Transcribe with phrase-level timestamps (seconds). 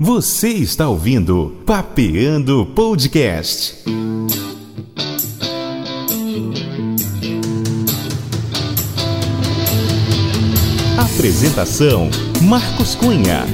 [0.00, 3.82] Você está ouvindo Papeando Podcast.
[10.96, 12.08] Apresentação:
[12.42, 13.44] Marcos Cunha.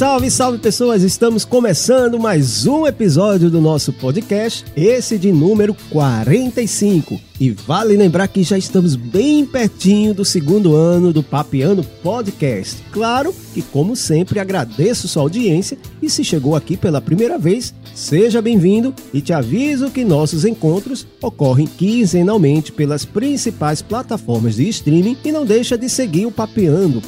[0.00, 1.02] Salve, salve pessoas!
[1.02, 7.20] Estamos começando mais um episódio do nosso podcast, esse de número 45.
[7.38, 12.82] E vale lembrar que já estamos bem pertinho do segundo ano do Papiano Podcast.
[12.90, 18.40] Claro que, como sempre, agradeço sua audiência e se chegou aqui pela primeira vez, seja
[18.40, 25.30] bem-vindo e te aviso que nossos encontros ocorrem quinzenalmente pelas principais plataformas de streaming e
[25.30, 27.02] não deixa de seguir o Papeando,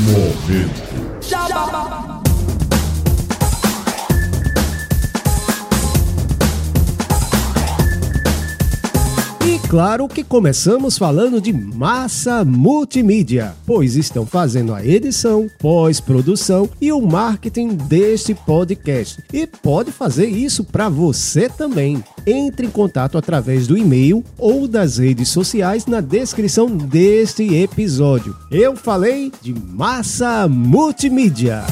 [0.05, 0.89] Momento.
[9.69, 17.03] Claro que começamos falando de massa multimídia, pois estão fazendo a edição, pós-produção e o
[17.03, 19.23] marketing deste podcast.
[19.31, 22.03] E pode fazer isso para você também.
[22.27, 28.35] Entre em contato através do e-mail ou das redes sociais na descrição deste episódio.
[28.51, 31.63] Eu falei de massa multimídia.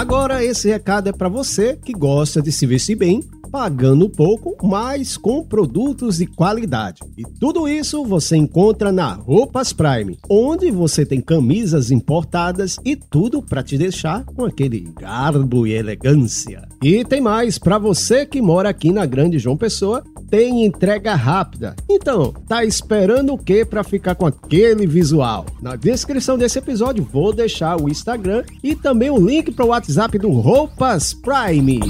[0.00, 5.16] Agora, esse recado é para você que gosta de se vestir bem, pagando pouco, mas
[5.16, 7.00] com produtos de qualidade.
[7.16, 13.42] E tudo isso você encontra na Roupas Prime, onde você tem camisas importadas e tudo
[13.42, 16.68] para te deixar com aquele garbo e elegância.
[16.82, 21.74] E tem mais, para você que mora aqui na Grande João Pessoa, tem entrega rápida.
[21.88, 25.44] Então, tá esperando o que para ficar com aquele visual?
[25.60, 30.18] Na descrição desse episódio vou deixar o Instagram e também o link para o WhatsApp
[30.18, 31.80] do Roupas Prime.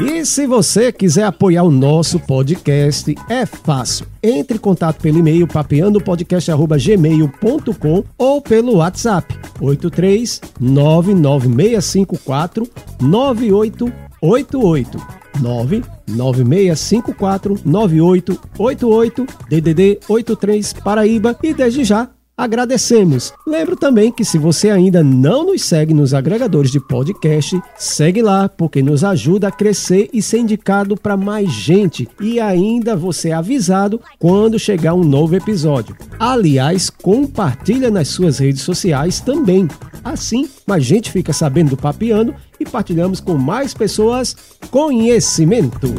[0.00, 4.06] E se você quiser apoiar o nosso podcast, é fácil.
[4.22, 12.68] Entre em contato pelo e-mail papeandopodcast.gmail.com ou pelo WhatsApp 83 99654
[13.00, 14.98] 9888
[15.40, 23.32] 99654 9888 DDD 83 Paraíba e desde já agradecemos.
[23.46, 28.48] Lembro também que se você ainda não nos segue nos agregadores de podcast, segue lá,
[28.48, 33.32] porque nos ajuda a crescer e ser indicado para mais gente e ainda você é
[33.32, 35.96] avisado quando chegar um novo episódio.
[36.18, 39.68] Aliás, compartilha nas suas redes sociais também.
[40.04, 44.36] Assim, mais gente fica sabendo do Papiano e partilhamos com mais pessoas
[44.70, 45.92] conhecimento.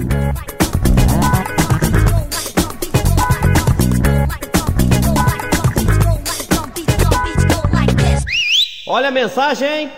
[8.89, 9.91] Olha a mensagem?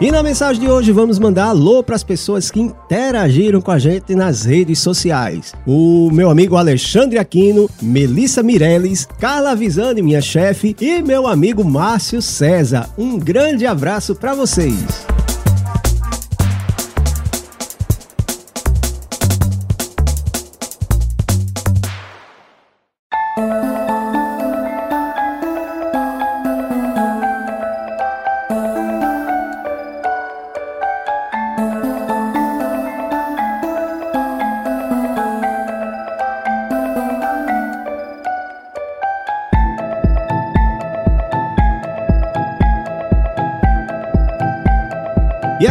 [0.00, 3.78] E na mensagem de hoje vamos mandar alô para as pessoas que interagiram com a
[3.78, 5.54] gente nas redes sociais.
[5.64, 12.20] O meu amigo Alexandre Aquino, Melissa Mireles, Carla Visani, minha chefe, e meu amigo Márcio
[12.20, 12.90] César.
[12.98, 15.06] Um grande abraço para vocês.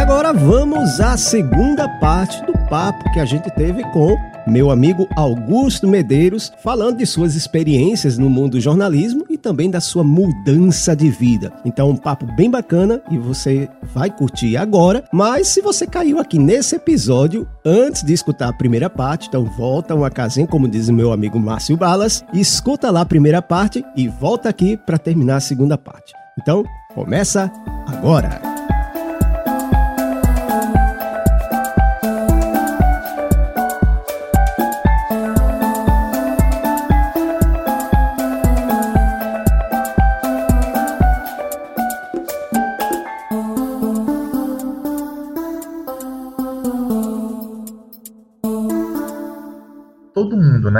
[0.04, 4.14] Agora vamos à segunda parte do papo que a gente teve com
[4.46, 9.80] meu amigo Augusto Medeiros, falando de suas experiências no mundo do jornalismo e também da
[9.80, 11.50] sua mudança de vida.
[11.64, 15.04] Então, um papo bem bacana e você vai curtir agora.
[15.10, 19.94] Mas se você caiu aqui nesse episódio antes de escutar a primeira parte, então volta
[19.94, 24.06] uma casinha, como diz o meu amigo Márcio Balas, escuta lá a primeira parte e
[24.06, 26.12] volta aqui para terminar a segunda parte.
[26.38, 26.62] Então,
[26.94, 27.50] começa
[27.86, 28.73] agora!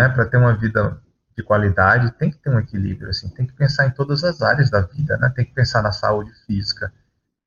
[0.05, 1.01] Né, para ter uma vida
[1.37, 4.71] de qualidade, tem que ter um equilíbrio, assim, tem que pensar em todas as áreas
[4.71, 5.33] da vida, né?
[5.35, 6.93] Tem que pensar na saúde física,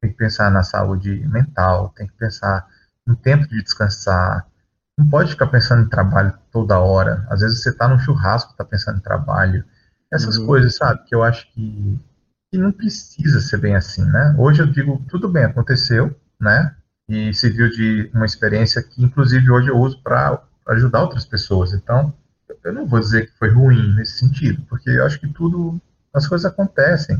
[0.02, 2.68] tem que pensar na saúde mental, tem que pensar
[3.08, 4.46] em tempo de descansar.
[4.98, 7.26] Não pode ficar pensando em trabalho toda hora.
[7.30, 9.64] Às vezes você está num churrasco, está pensando em trabalho.
[10.12, 10.48] Essas uhum.
[10.48, 11.06] coisas, sabe?
[11.06, 12.00] Que eu acho que,
[12.52, 14.36] que não precisa ser bem assim, né?
[14.38, 16.76] Hoje eu digo, tudo bem, aconteceu, né?
[17.08, 21.74] E serviu de uma experiência que, inclusive, hoje eu uso para ajudar outras pessoas.
[21.74, 22.14] Então,
[22.64, 25.80] eu não vou dizer que foi ruim nesse sentido, porque eu acho que tudo,
[26.14, 27.18] as coisas acontecem.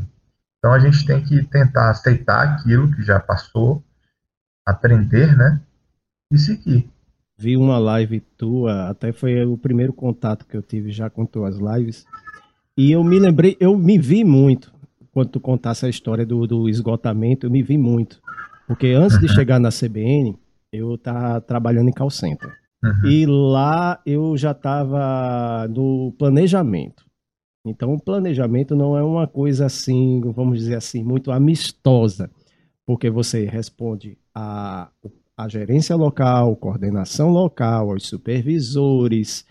[0.58, 3.82] Então a gente tem que tentar aceitar aquilo que já passou,
[4.66, 5.60] aprender, né?
[6.32, 6.90] E seguir.
[7.38, 11.56] Vi uma live tua, até foi o primeiro contato que eu tive já com tuas
[11.56, 12.04] lives.
[12.76, 14.72] E eu me lembrei, eu me vi muito
[15.12, 18.20] quando tu contasse a história do, do esgotamento, eu me vi muito.
[18.66, 20.38] Porque antes de chegar na CBN,
[20.72, 22.52] eu estava trabalhando em call center.
[22.82, 23.10] Uhum.
[23.10, 27.04] E lá eu já estava no planejamento.
[27.66, 32.30] Então, o planejamento não é uma coisa assim, vamos dizer assim, muito amistosa,
[32.86, 34.88] porque você responde a,
[35.36, 39.44] a gerência local, coordenação local, aos supervisores,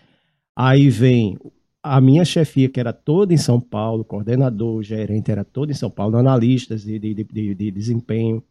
[0.56, 1.38] aí vem
[1.82, 5.90] a minha chefia, que era toda em São Paulo, coordenador, gerente era todo em São
[5.90, 8.42] Paulo, analistas de, de, de, de desempenho.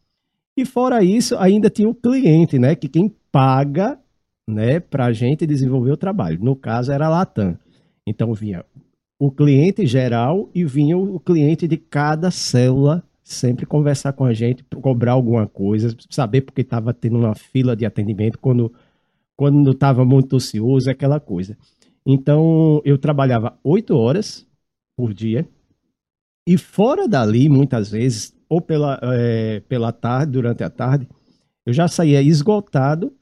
[0.55, 2.73] E fora isso, ainda tinha o cliente, né?
[2.75, 3.99] Que quem paga
[4.47, 6.39] né, para a gente desenvolver o trabalho.
[6.43, 7.57] No caso, era a Latam.
[8.07, 8.63] Então, vinha
[9.19, 14.63] o cliente geral e vinha o cliente de cada célula sempre conversar com a gente,
[14.81, 18.73] cobrar alguma coisa, saber porque estava tendo uma fila de atendimento, quando
[19.35, 21.55] quando estava muito ocioso, aquela coisa.
[22.05, 24.47] Então, eu trabalhava oito horas
[24.97, 25.47] por dia,
[26.47, 31.07] e fora dali, muitas vezes, ou pela, é, pela tarde, durante a tarde,
[31.65, 33.13] eu já saía esgotado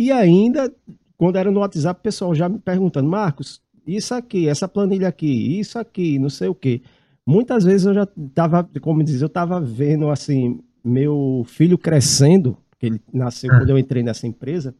[0.00, 0.74] e ainda,
[1.18, 5.60] quando era no WhatsApp, o pessoal já me perguntando, Marcos, isso aqui, essa planilha aqui,
[5.60, 6.80] isso aqui, não sei o quê.
[7.26, 12.86] Muitas vezes eu já estava, como diz, eu estava vendo assim, meu filho crescendo, porque
[12.86, 14.74] ele nasceu quando eu entrei nessa empresa,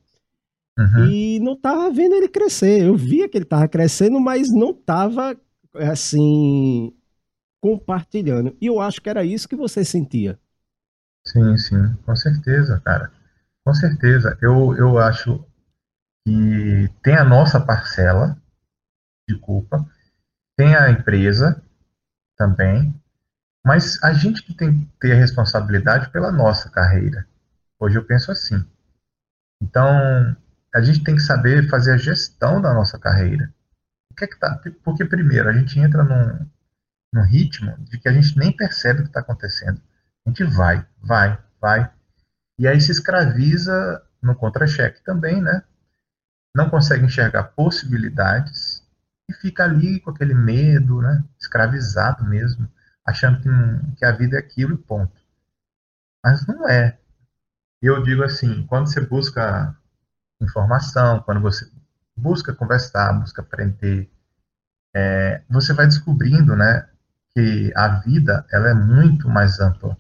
[0.79, 1.11] uhum.
[1.11, 2.81] e não estava vendo ele crescer.
[2.87, 5.37] Eu via que ele estava crescendo, mas não estava
[5.75, 6.95] assim
[7.61, 8.57] compartilhando.
[8.59, 10.39] E eu acho que era isso que você sentia.
[11.27, 13.20] Sim, sim, com certeza, cara.
[13.71, 14.37] Com certeza.
[14.43, 15.47] Eu, eu acho
[16.27, 18.37] que tem a nossa parcela
[19.29, 19.89] de culpa,
[20.59, 21.63] tem a empresa
[22.37, 22.93] também,
[23.65, 27.29] mas a gente que tem que ter a responsabilidade pela nossa carreira.
[27.79, 28.57] Hoje eu penso assim.
[29.63, 29.87] Então,
[30.75, 33.55] a gente tem que saber fazer a gestão da nossa carreira.
[34.11, 34.61] O que é que tá?
[34.83, 36.45] Porque, primeiro, a gente entra num,
[37.15, 39.81] num ritmo de que a gente nem percebe o que está acontecendo.
[40.27, 42.00] A gente vai, vai, vai.
[42.61, 45.63] E aí se escraviza no contra-cheque também, né?
[46.55, 48.87] Não consegue enxergar possibilidades
[49.31, 51.25] e fica ali com aquele medo, né?
[51.41, 52.71] Escravizado mesmo,
[53.03, 53.49] achando que,
[53.97, 55.19] que a vida é aquilo e ponto.
[56.23, 56.99] Mas não é.
[57.81, 59.75] Eu digo assim, quando você busca
[60.39, 61.67] informação, quando você
[62.15, 64.13] busca conversar, busca aprender,
[64.95, 66.87] é, você vai descobrindo, né,
[67.31, 69.97] que a vida ela é muito mais ampla,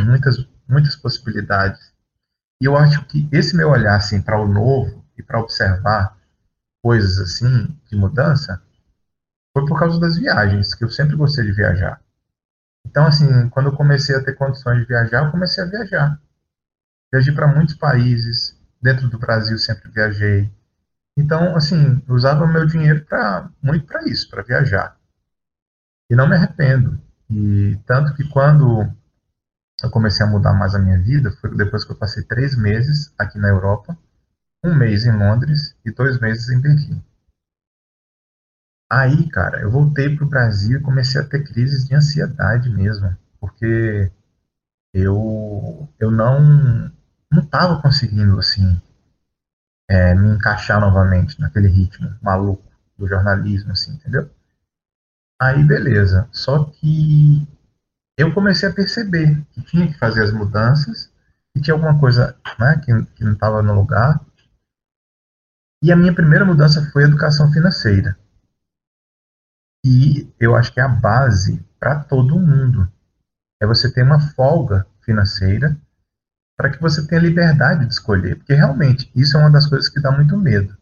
[0.00, 1.91] muitas muitas possibilidades
[2.62, 6.16] e eu acho que esse meu olhar assim para o novo e para observar
[6.80, 8.62] coisas assim de mudança
[9.52, 12.00] foi por causa das viagens, que eu sempre gostei de viajar.
[12.86, 16.22] Então assim, quando eu comecei a ter condições de viajar, eu comecei a viajar.
[17.12, 20.48] Viajei para muitos países, dentro do Brasil sempre viajei.
[21.16, 24.96] Então, assim, usava meu dinheiro para muito para isso, para viajar.
[26.08, 27.00] E não me arrependo.
[27.28, 28.88] E tanto que quando
[29.86, 33.12] eu comecei a mudar mais a minha vida foi depois que eu passei três meses
[33.18, 33.96] aqui na Europa,
[34.64, 37.02] um mês em Londres e dois meses em Berlim.
[38.90, 43.16] Aí, cara, eu voltei para o Brasil e comecei a ter crises de ansiedade mesmo,
[43.40, 44.12] porque
[44.92, 46.92] eu eu não
[47.30, 48.80] não estava conseguindo assim
[49.88, 52.62] é, me encaixar novamente naquele ritmo maluco
[52.96, 54.30] do jornalismo, assim, entendeu?
[55.40, 56.28] Aí, beleza.
[56.30, 57.46] Só que
[58.22, 61.12] eu comecei a perceber que tinha que fazer as mudanças,
[61.52, 64.20] que tinha alguma coisa né, que, que não estava no lugar.
[65.82, 68.16] E a minha primeira mudança foi a educação financeira.
[69.84, 72.90] E eu acho que é a base para todo mundo.
[73.60, 75.76] É você ter uma folga financeira
[76.56, 78.36] para que você tenha liberdade de escolher.
[78.36, 80.76] Porque realmente isso é uma das coisas que dá muito medo.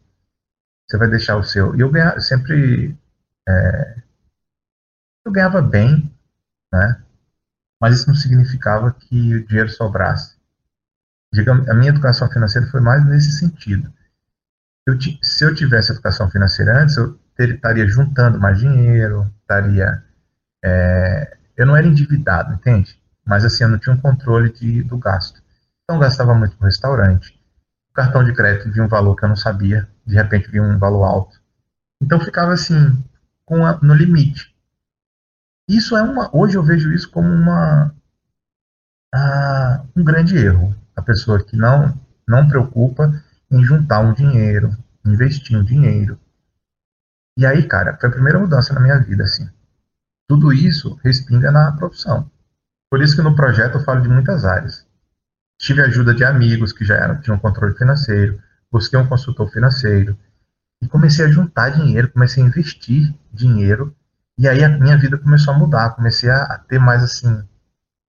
[0.87, 1.75] Você vai deixar o seu.
[1.75, 2.95] E eu sempre.
[3.47, 4.01] É,
[5.25, 6.13] eu ganhava bem,
[6.71, 7.03] né?
[7.81, 10.35] Mas isso não significava que o dinheiro sobrasse.
[11.33, 13.91] Digamos, a minha educação financeira foi mais nesse sentido.
[14.85, 20.03] Eu, se eu tivesse educação financeira antes, eu ter, estaria juntando mais dinheiro, estaria.
[20.63, 22.99] É, eu não era endividado, entende?
[23.25, 25.41] Mas assim, eu não tinha um controle de, do gasto.
[25.83, 27.39] Então eu gastava muito no restaurante.
[27.89, 30.77] O cartão de crédito via um valor que eu não sabia, de repente via um
[30.77, 31.39] valor alto.
[32.01, 33.03] Então ficava assim,
[33.49, 34.50] a, no limite.
[35.71, 36.29] Isso é uma.
[36.35, 37.95] Hoje eu vejo isso como uma,
[39.15, 40.75] ah, um grande erro.
[40.93, 41.97] A pessoa que não,
[42.27, 43.09] não preocupa
[43.49, 46.19] em juntar um dinheiro, investir um dinheiro.
[47.37, 49.49] E aí, cara, foi a primeira mudança na minha vida, assim.
[50.27, 52.29] Tudo isso respinga na profissão.
[52.89, 54.85] Por isso que no projeto eu falo de muitas áreas.
[55.57, 60.19] Tive ajuda de amigos que já eram, tinham controle financeiro, busquei um consultor financeiro
[60.81, 63.95] e comecei a juntar dinheiro, comecei a investir dinheiro
[64.41, 67.47] e aí a minha vida começou a mudar, comecei a, ter mais assim,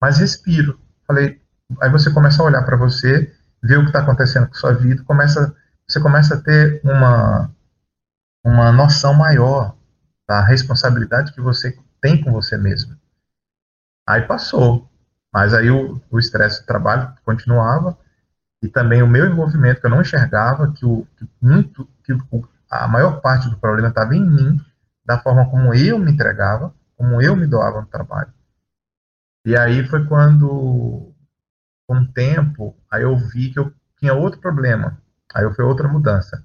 [0.00, 0.80] mais respiro.
[1.06, 1.38] Falei,
[1.82, 3.30] aí você começa a olhar para você,
[3.62, 5.54] ver o que está acontecendo com sua vida, começa,
[5.86, 7.50] você começa a ter uma
[8.42, 9.76] uma noção maior
[10.26, 12.96] da responsabilidade que você tem com você mesmo.
[14.08, 14.90] Aí passou,
[15.30, 17.98] mas aí o estresse do trabalho continuava
[18.62, 22.16] e também o meu envolvimento que eu não enxergava que o que muito que
[22.70, 24.73] a maior parte do problema estava em mim
[25.04, 28.32] da forma como eu me entregava, como eu me doava no trabalho.
[29.46, 31.12] E aí foi quando,
[31.86, 35.00] com o tempo, aí eu vi que eu tinha outro problema.
[35.34, 36.42] Aí foi outra mudança.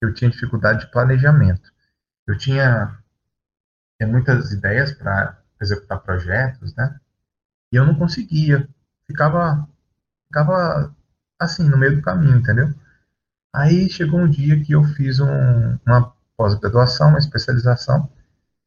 [0.00, 1.72] Eu tinha dificuldade de planejamento.
[2.26, 2.98] Eu tinha,
[3.96, 6.98] tinha muitas ideias para executar projetos, né?
[7.72, 8.68] E eu não conseguia.
[9.06, 9.66] Ficava,
[10.26, 10.94] ficava
[11.38, 12.74] assim, no meio do caminho, entendeu?
[13.54, 18.10] Aí chegou um dia que eu fiz um, uma pós-graduação, uma especialização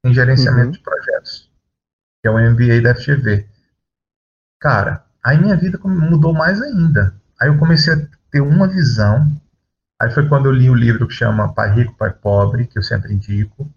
[0.03, 0.71] em gerenciamento uhum.
[0.71, 1.51] de projetos,
[2.21, 3.47] que é o MBA da FGV.
[4.59, 7.15] Cara, aí minha vida mudou mais ainda.
[7.39, 9.29] Aí eu comecei a ter uma visão.
[9.99, 12.83] Aí foi quando eu li o livro que chama Pai Rico, Pai Pobre, que eu
[12.83, 13.69] sempre indico,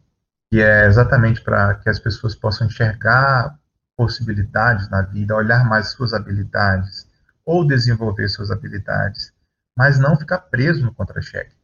[0.50, 3.58] que é exatamente para que as pessoas possam enxergar
[3.96, 7.06] possibilidades na vida, olhar mais suas habilidades
[7.44, 9.32] ou desenvolver suas habilidades,
[9.76, 11.54] mas não ficar preso no contra-cheque.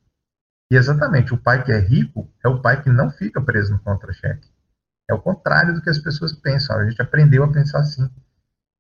[0.71, 3.79] E exatamente, o pai que é rico é o pai que não fica preso no
[3.79, 4.49] contra-cheque.
[5.09, 6.77] É o contrário do que as pessoas pensam.
[6.77, 8.11] A gente aprendeu a pensar assim.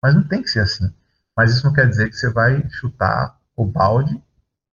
[0.03, 0.93] Mas não tem que ser assim.
[1.37, 4.21] Mas isso não quer dizer que você vai chutar o balde,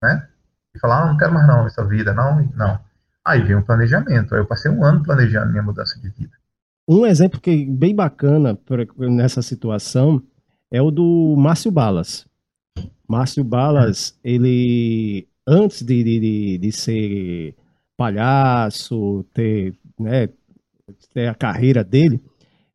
[0.02, 0.28] né?
[0.76, 2.80] E falar, ah, não quero mais não essa vida, não, não.
[3.26, 4.34] Aí vem o planejamento.
[4.34, 6.32] Aí eu passei um ano planejando minha mudança de vida.
[6.88, 8.58] Um exemplo que é bem bacana
[8.98, 10.22] nessa situação
[10.72, 12.26] é o do Márcio Balas.
[13.08, 17.56] Márcio Balas, ele antes de, de, de ser
[17.98, 20.30] palhaço, ter, né,
[21.14, 22.22] ter a carreira dele,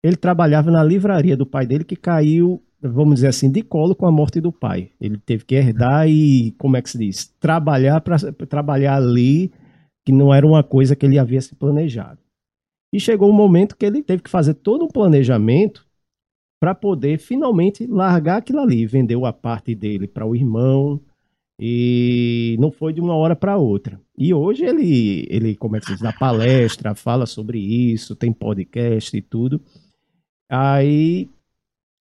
[0.03, 4.07] ele trabalhava na livraria do pai dele que caiu, vamos dizer assim, de colo com
[4.07, 4.91] a morte do pai.
[5.01, 8.17] Ele teve que herdar e, como é que se diz, trabalhar para
[8.49, 9.51] trabalhar ali,
[10.07, 12.21] que não era uma coisa que ele havia se planejado.
[12.93, 15.87] E chegou um momento que ele teve que fazer todo um planejamento
[16.61, 18.87] para poder finalmente largar aquilo ali.
[18.87, 21.01] Vendeu a parte dele para o irmão,
[21.59, 24.01] e não foi de uma hora para outra.
[24.17, 29.61] E hoje ele, ele que diz, dá palestra, fala sobre isso, tem podcast e tudo.
[30.49, 31.29] Aí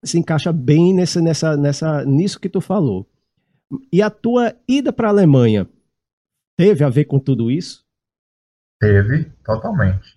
[0.04, 3.08] se encaixa bem nessa, nessa, nessa, nisso que tu falou.
[3.92, 5.66] E a tua ida para a Alemanha
[6.56, 7.84] teve a ver com tudo isso?
[8.78, 10.16] Teve, totalmente.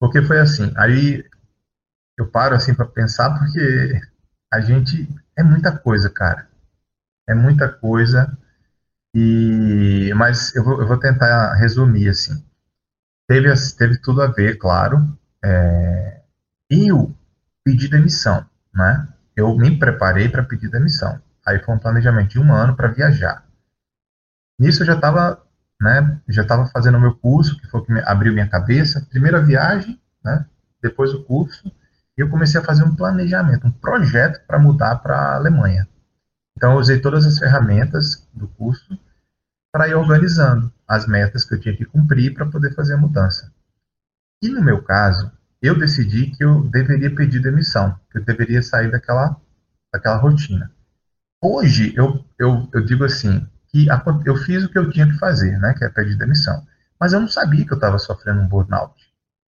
[0.00, 1.22] Porque foi assim, aí
[2.18, 4.00] eu paro assim para pensar porque
[4.52, 5.06] a gente
[5.38, 6.48] é muita coisa, cara.
[7.28, 8.36] É muita coisa
[9.14, 12.44] e, mas eu vou, eu vou tentar resumir assim.
[13.28, 15.16] Teve, teve tudo a ver, claro.
[15.44, 16.20] É,
[16.70, 17.14] e o
[17.64, 19.08] pedir demissão, né?
[19.36, 21.20] Eu me preparei para pedir demissão.
[21.46, 23.44] Aí foi um planejamento de um ano para viajar.
[24.58, 25.42] Nisso eu já estava,
[25.80, 26.20] né?
[26.28, 29.06] Já estava fazendo o meu curso, que foi o que abriu minha cabeça.
[29.10, 30.46] Primeira viagem, né?
[30.82, 31.68] Depois o curso.
[32.16, 35.88] E eu comecei a fazer um planejamento, um projeto para mudar para a Alemanha.
[36.62, 38.96] Então, eu usei todas as ferramentas do curso
[39.72, 43.52] para ir organizando as metas que eu tinha que cumprir para poder fazer a mudança.
[44.40, 45.28] E no meu caso,
[45.60, 49.36] eu decidi que eu deveria pedir demissão, que eu deveria sair daquela,
[49.92, 50.70] daquela rotina.
[51.42, 53.88] Hoje, eu, eu, eu digo assim, que
[54.24, 56.64] eu fiz o que eu tinha que fazer, né, que é pedir demissão.
[57.00, 58.94] Mas eu não sabia que eu estava sofrendo um burnout,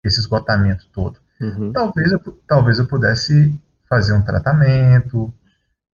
[0.02, 1.20] esse esgotamento todo.
[1.42, 1.74] Uhum.
[1.74, 3.54] Talvez, eu, talvez eu pudesse
[3.90, 5.34] fazer um tratamento,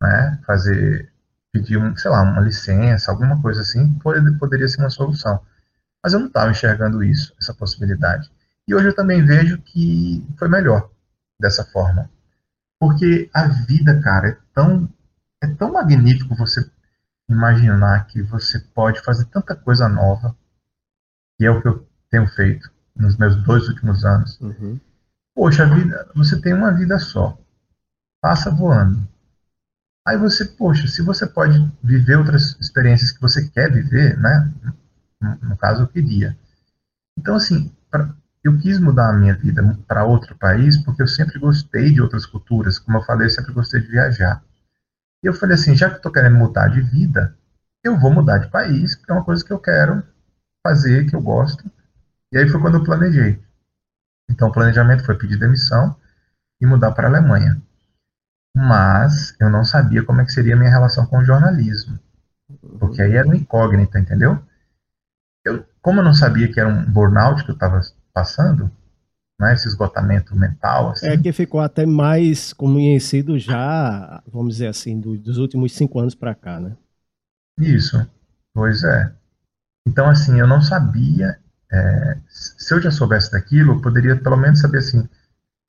[0.01, 1.12] né, fazer,
[1.51, 5.39] pedir, um, sei lá, uma licença, alguma coisa assim, poderia, poderia ser uma solução.
[6.04, 8.32] Mas eu não estava enxergando isso, essa possibilidade.
[8.68, 10.89] E hoje eu também vejo que foi melhor
[11.39, 12.10] dessa forma.
[12.80, 14.89] Porque a vida, cara, é tão,
[15.42, 16.70] é tão magnífico você
[17.30, 20.36] imaginar que você pode fazer tanta coisa nova,
[21.38, 24.39] que é o que eu tenho feito nos meus dois últimos anos.
[24.39, 24.80] Uhum.
[25.36, 27.38] Poxa, vida, você tem uma vida só.
[28.22, 29.08] Passa voando.
[30.08, 34.54] Aí você, poxa, se você pode viver outras experiências que você quer viver, né?
[35.42, 36.38] No, caso, eu queria.
[37.20, 41.38] Então, assim, pra, eu quis mudar a minha vida para outro país porque eu sempre
[41.38, 42.80] gostei de outras culturas.
[42.80, 44.42] Como eu falei, eu sempre gostei de viajar.
[45.22, 47.36] E eu falei assim, já que eu estou querendo mudar de vida,
[47.84, 50.02] eu vou mudar de país, porque é uma coisa que eu quero
[50.66, 51.70] fazer, que eu gosto.
[52.32, 53.44] E aí foi quando eu planejei.
[54.30, 55.98] Então o planejamento foi pedir demissão
[56.62, 57.62] e mudar para a Alemanha.
[58.58, 62.00] Mas eu não sabia como é que seria a minha relação com o jornalismo.
[62.80, 64.40] Porque aí era uma incógnita, entendeu?
[65.46, 67.80] Eu, como eu não sabia que era um burnout que eu estava
[68.12, 68.72] passando,
[69.40, 70.90] né, esse esgotamento mental.
[70.90, 71.06] Assim.
[71.06, 76.16] É que ficou até mais conhecido já, vamos dizer assim, do, dos últimos cinco anos
[76.16, 76.76] para cá, né?
[77.60, 78.10] Isso,
[78.56, 79.14] pois é.
[79.88, 81.40] Então, assim, eu não sabia.
[81.72, 85.08] É, se eu já soubesse daquilo, eu poderia pelo menos saber assim: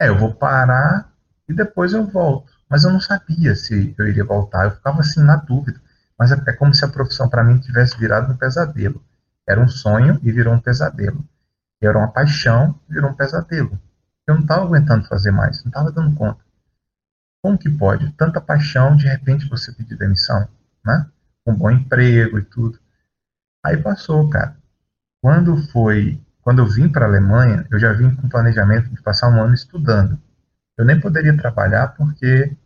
[0.01, 1.13] é, eu vou parar
[1.47, 2.58] e depois eu volto.
[2.69, 5.81] Mas eu não sabia se eu iria voltar, eu ficava assim na dúvida.
[6.19, 9.03] Mas é, é como se a profissão para mim tivesse virado um pesadelo.
[9.49, 11.25] Era um sonho e virou um pesadelo.
[11.81, 13.79] Era uma paixão, virou um pesadelo.
[14.27, 16.45] Eu não estava aguentando fazer mais, não estava dando conta.
[17.43, 18.13] Como que pode?
[18.13, 20.47] Tanta paixão, de repente você pedir demissão,
[20.85, 21.07] né?
[21.47, 22.79] Um bom emprego e tudo.
[23.65, 24.57] Aí passou, cara.
[25.23, 29.31] Quando foi, quando eu vim para a Alemanha, eu já vim com planejamento de passar
[29.31, 30.21] um ano estudando.
[30.79, 32.57] Eu nem poderia trabalhar porque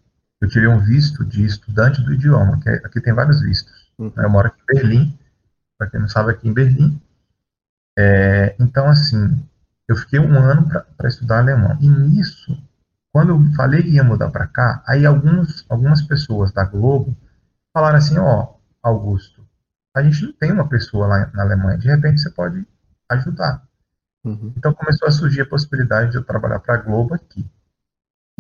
[0.41, 3.91] eu tirei um visto de estudante do idioma, que é, aqui tem vários vistos.
[3.99, 4.13] Uhum.
[4.17, 5.19] Eu moro aqui em Berlim,
[5.79, 7.01] para quem não sabe, aqui em Berlim,
[7.99, 9.47] é, então, assim,
[9.89, 11.77] eu fiquei um ano para estudar alemão.
[11.81, 12.57] E nisso,
[13.13, 17.17] quando eu falei que ia mudar para cá, aí alguns, algumas pessoas da Globo
[17.73, 19.47] falaram assim: Ó, Augusto,
[19.95, 22.67] a gente não tem uma pessoa lá na Alemanha, de repente você pode
[23.11, 23.63] ajudar.
[24.25, 24.53] Uhum.
[24.57, 27.45] Então começou a surgir a possibilidade de eu trabalhar para a Globo aqui.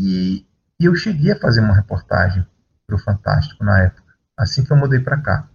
[0.04, 0.44] E,
[0.80, 2.44] e, eu cheguei a fazer uma reportagem
[2.84, 5.48] para o Fantástico na época, assim que eu mudei para cá.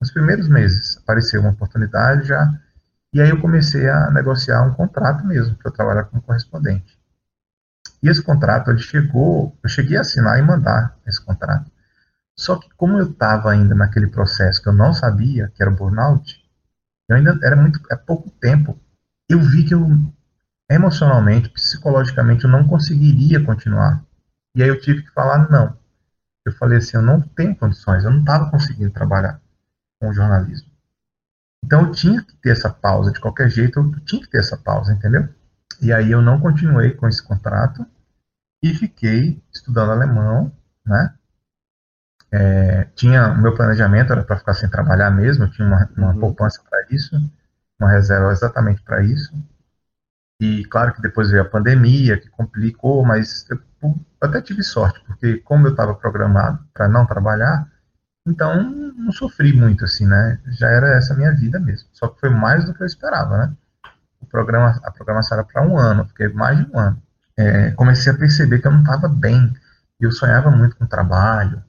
[0.00, 2.50] Nos primeiros meses apareceu uma oportunidade, já
[3.12, 6.98] e aí eu comecei a negociar um contrato mesmo, para trabalhar como correspondente.
[8.02, 11.70] E esse contrato, ele chegou, eu cheguei a assinar e mandar esse contrato.
[12.34, 16.42] Só que como eu estava ainda naquele processo que eu não sabia, que era burnout,
[17.06, 18.80] eu ainda era muito, é pouco tempo,
[19.28, 19.86] eu vi que eu
[20.70, 24.04] emocionalmente, psicologicamente, eu não conseguiria continuar.
[24.56, 25.76] E aí eu tive que falar não.
[26.44, 29.40] Eu falei assim, eu não tenho condições, eu não estava conseguindo trabalhar
[29.98, 30.68] com o jornalismo.
[31.64, 34.56] Então eu tinha que ter essa pausa, de qualquer jeito eu tinha que ter essa
[34.56, 35.28] pausa, entendeu?
[35.80, 37.86] E aí eu não continuei com esse contrato
[38.62, 40.52] e fiquei estudando alemão,
[40.84, 41.14] né?
[42.30, 46.12] É, tinha o meu planejamento era para ficar sem trabalhar mesmo, eu tinha uma, uma
[46.12, 46.20] uhum.
[46.20, 47.16] poupança para isso,
[47.80, 49.32] uma reserva exatamente para isso.
[50.40, 53.58] E claro que depois veio a pandemia, que complicou, mas eu,
[54.20, 57.68] até tive sorte, porque como eu estava programado para não trabalhar,
[58.26, 60.40] então, não sofri muito, assim, né?
[60.58, 61.88] Já era essa minha vida mesmo.
[61.92, 63.56] Só que foi mais do que eu esperava, né?
[64.20, 67.02] O programa, a programação era para um ano, fiquei mais de um ano.
[67.36, 69.52] É, comecei a perceber que eu não estava bem.
[70.00, 71.62] Eu sonhava muito com trabalho.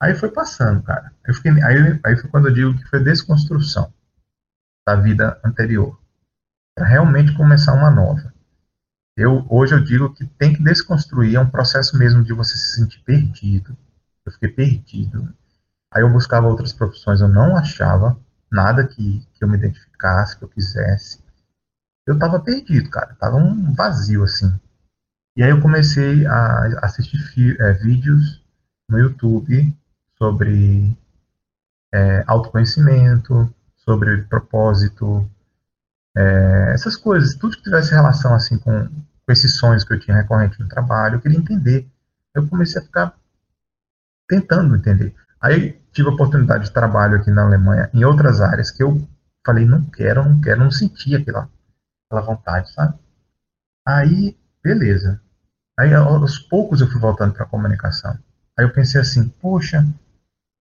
[0.00, 1.12] Aí foi passando, cara.
[1.26, 3.92] Eu fiquei, aí, aí foi quando eu digo que foi desconstrução
[4.86, 5.98] da vida anterior.
[6.78, 8.32] Realmente começar uma nova.
[9.16, 12.74] Eu, hoje eu digo que tem que desconstruir, é um processo mesmo de você se
[12.74, 13.76] sentir perdido.
[14.24, 15.34] Eu fiquei perdido
[15.96, 18.18] Aí eu buscava outras profissões, eu não achava
[18.50, 21.24] nada que, que eu me identificasse, que eu quisesse.
[22.06, 24.52] Eu tava perdido, cara, tava um vazio assim.
[25.36, 28.44] E aí eu comecei a assistir é, vídeos
[28.88, 29.74] no YouTube
[30.18, 30.96] sobre
[31.94, 35.26] é, autoconhecimento, sobre propósito,
[36.16, 40.16] é, essas coisas, tudo que tivesse relação assim com, com esses sonhos que eu tinha
[40.16, 41.86] recorrente no trabalho, eu queria entender.
[42.34, 43.14] Eu comecei a ficar
[44.26, 45.14] tentando entender.
[45.40, 49.06] Aí tive a oportunidade de trabalho aqui na Alemanha em outras áreas que eu
[49.44, 51.48] falei, não quero, não quero, não sentia aquela,
[52.06, 52.98] aquela vontade, sabe?
[53.86, 55.20] Aí, beleza.
[55.78, 58.18] Aí aos poucos eu fui voltando para a comunicação.
[58.58, 59.86] Aí eu pensei assim, poxa,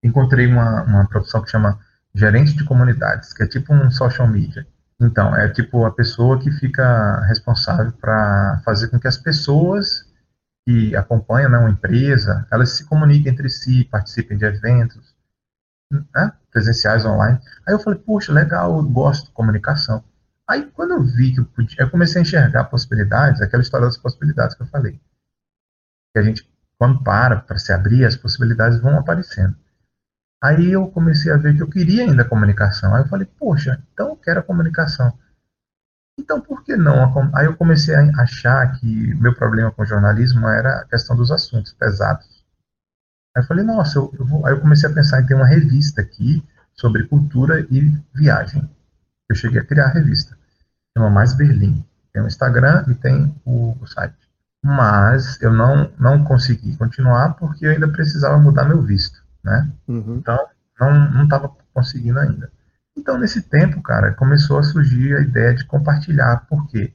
[0.03, 1.79] encontrei uma, uma profissão que chama
[2.13, 4.67] gerente de comunidades, que é tipo um social media.
[4.99, 10.05] Então, é tipo a pessoa que fica responsável para fazer com que as pessoas
[10.65, 15.13] que acompanham né, uma empresa, elas se comuniquem entre si, participem de eventos,
[15.91, 17.39] né, presenciais, online.
[17.67, 20.03] Aí eu falei, poxa, legal, eu gosto de comunicação.
[20.47, 23.97] Aí quando eu vi que eu podia, eu comecei a enxergar possibilidades, aquela história das
[23.97, 24.99] possibilidades que eu falei.
[26.13, 29.55] Que a gente, quando para para se abrir, as possibilidades vão aparecendo.
[30.45, 32.93] Aí eu comecei a ver que eu queria ainda a comunicação.
[32.93, 35.11] Aí eu falei, poxa, então eu quero a comunicação.
[36.19, 37.31] Então por que não?
[37.33, 41.73] Aí eu comecei a achar que meu problema com jornalismo era a questão dos assuntos
[41.73, 42.27] pesados.
[43.35, 46.01] Aí eu falei, nossa, eu, eu aí eu comecei a pensar em ter uma revista
[46.01, 48.69] aqui sobre cultura e viagem.
[49.27, 50.37] Eu cheguei a criar a revista.
[50.95, 51.83] Chama Mais Berlim.
[52.13, 54.15] Tem o Instagram e tem o, o site.
[54.63, 59.71] Mas eu não, não consegui continuar porque eu ainda precisava mudar meu visto né?
[59.87, 60.17] Uhum.
[60.17, 60.37] Então,
[60.79, 62.51] não estava conseguindo ainda.
[62.97, 66.45] Então, nesse tempo, cara, começou a surgir a ideia de compartilhar.
[66.47, 66.93] Por quê?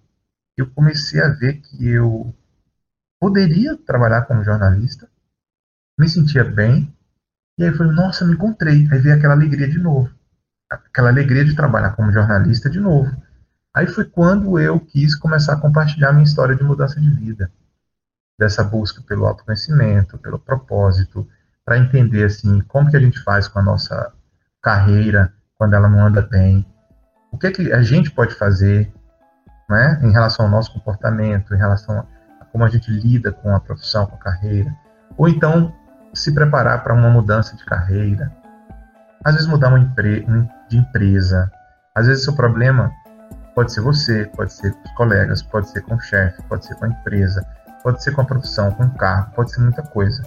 [0.56, 2.34] Eu comecei a ver que eu
[3.20, 5.08] poderia trabalhar como jornalista,
[5.98, 6.92] me sentia bem,
[7.58, 8.88] e aí eu falei, nossa, me encontrei.
[8.90, 10.10] Aí veio aquela alegria de novo.
[10.70, 13.14] Aquela alegria de trabalhar como jornalista de novo.
[13.74, 17.52] Aí foi quando eu quis começar a compartilhar minha história de mudança de vida.
[18.38, 21.28] Dessa busca pelo autoconhecimento, pelo propósito,
[21.70, 24.12] para entender assim como que a gente faz com a nossa
[24.60, 26.66] carreira quando ela não anda bem,
[27.30, 28.92] o que, é que a gente pode fazer,
[29.68, 32.04] né, em relação ao nosso comportamento, em relação
[32.40, 34.76] a como a gente lida com a profissão, com a carreira,
[35.16, 35.72] ou então
[36.12, 38.32] se preparar para uma mudança de carreira,
[39.24, 40.26] às vezes mudar uma empre
[40.68, 41.52] de empresa,
[41.94, 42.90] às vezes o problema
[43.54, 46.74] pode ser você, pode ser com os colegas, pode ser com o chefe, pode ser
[46.74, 47.46] com a empresa,
[47.84, 50.20] pode ser com a profissão, com o carro, pode ser muita coisa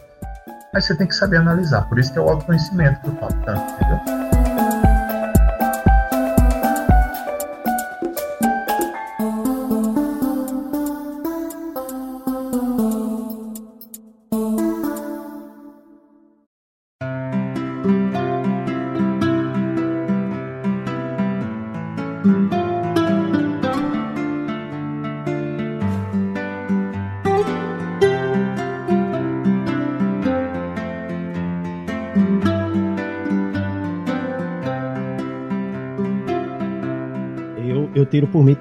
[0.74, 1.84] mas você tem que saber analisar.
[1.84, 4.33] Por isso que é o autoconhecimento que eu falo tanto, entendeu?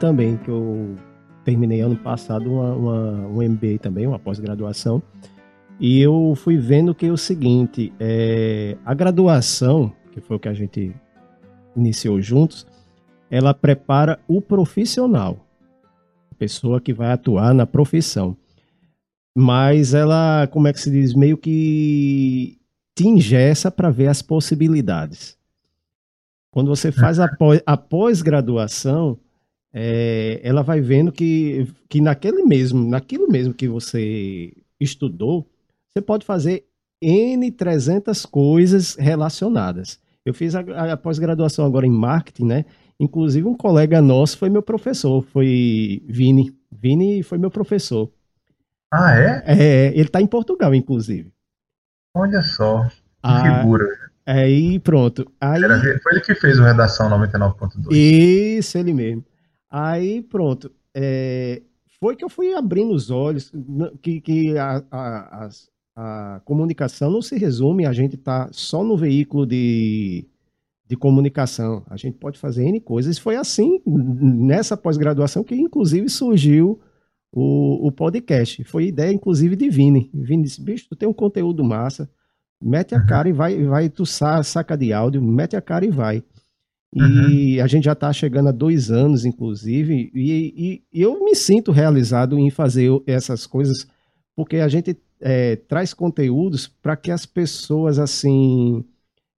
[0.03, 0.97] Também, que eu
[1.45, 5.01] terminei ano passado uma, uma, um MBA também, uma pós-graduação,
[5.79, 10.49] e eu fui vendo que é o seguinte, é, a graduação, que foi o que
[10.49, 10.93] a gente
[11.77, 12.67] iniciou juntos,
[13.31, 15.47] ela prepara o profissional,
[16.33, 18.37] a pessoa que vai atuar na profissão.
[19.33, 22.59] Mas ela, como é que se diz, meio que
[22.93, 25.39] te ingessa para ver as possibilidades.
[26.51, 29.17] Quando você faz a pós-graduação,
[29.73, 35.47] é, ela vai vendo que, que naquele mesmo, naquilo mesmo que você estudou,
[35.89, 36.65] você pode fazer
[37.01, 39.99] N 300 coisas relacionadas.
[40.25, 42.65] Eu fiz a, a pós-graduação agora em marketing, né?
[43.01, 46.55] Inclusive um colega nosso foi meu professor, foi Vini.
[46.71, 48.11] Vini foi meu professor.
[48.93, 49.43] Ah, é?
[49.47, 51.33] É, ele está em Portugal, inclusive.
[52.15, 52.91] Olha só, que
[53.23, 53.87] ah, figura.
[54.27, 55.31] Aí pronto.
[55.41, 55.65] Aí...
[55.65, 57.91] Era, foi ele que fez o Redação 99.2.
[57.91, 59.25] Isso, ele mesmo.
[59.73, 60.71] Aí pronto.
[60.95, 61.63] É,
[61.99, 63.51] foi que eu fui abrindo os olhos
[64.03, 68.85] que, que a, a, a, a comunicação não se resume a gente estar tá só
[68.85, 70.27] no veículo de,
[70.87, 71.83] de comunicação.
[71.89, 73.17] A gente pode fazer N coisas.
[73.17, 76.79] Foi assim, nessa pós-graduação, que inclusive surgiu
[77.33, 78.63] o, o podcast.
[78.65, 80.11] Foi ideia, inclusive, de Vini.
[80.13, 82.11] Vini disse: bicho, tu tem um conteúdo massa,
[82.63, 86.23] mete a cara e vai, vai tu saca de áudio, mete a cara e vai.
[86.95, 87.65] E uhum.
[87.65, 92.39] a gente já está chegando a dois anos, inclusive, e, e, eu me sinto realizado
[92.39, 93.87] em fazer essas coisas,
[94.37, 98.85] porque a gente é, traz conteúdos para que as pessoas, assim,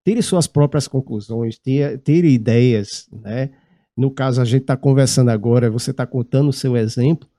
[0.04, 3.52] tirem suas próprias conclusões, tirem ideias, né?
[3.96, 7.30] No caso, a gente está conversando agora, você está contando o seu exemplo,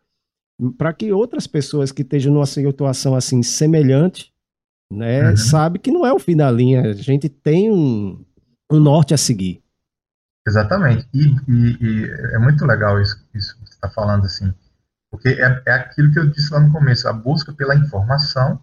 [0.79, 4.33] para que outras pessoas que estejam numa situação assim semelhante,
[4.92, 5.37] né, uhum.
[5.37, 8.24] sabe que não é o fim da linha, a gente tem um,
[8.70, 9.63] um norte a seguir.
[10.46, 11.09] Exatamente.
[11.12, 14.54] E, e, e, é muito legal isso, isso que você está falando, assim,
[15.11, 18.61] porque é, é aquilo que eu disse lá no começo, a busca pela informação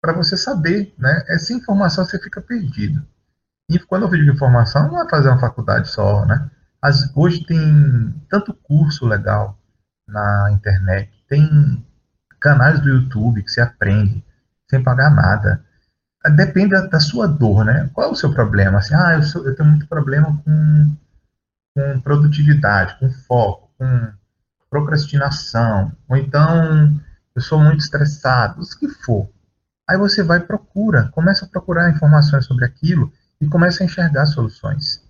[0.00, 1.24] para você saber, né?
[1.28, 3.04] Essa informação você fica perdido.
[3.68, 6.48] E quando eu digo informação, não é fazer uma faculdade só, né?
[6.80, 9.58] As, hoje tem tanto curso legal
[10.06, 11.84] na internet, tem
[12.40, 14.24] canais do YouTube que você aprende
[14.70, 15.65] sem pagar nada.
[16.30, 17.90] Depende da, da sua dor, né?
[17.92, 18.78] Qual é o seu problema?
[18.78, 20.96] Assim, ah, eu, sou, eu tenho muito problema com,
[21.74, 24.12] com produtividade, com foco, com
[24.70, 27.00] procrastinação, ou então
[27.34, 29.30] eu sou muito estressado, o que for.
[29.88, 35.04] Aí você vai procura, começa a procurar informações sobre aquilo e começa a enxergar soluções.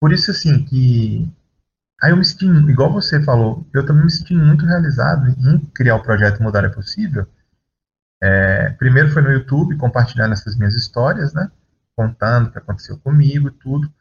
[0.00, 1.28] Por isso, assim, que.
[2.02, 5.96] Aí eu me senti, igual você falou, eu também me senti muito realizado em criar
[5.96, 7.26] o projeto Mudar é Possível.
[8.22, 11.50] É, primeiro foi no YouTube, compartilhando essas minhas histórias, né?
[11.96, 13.92] Contando o que aconteceu comigo e tudo.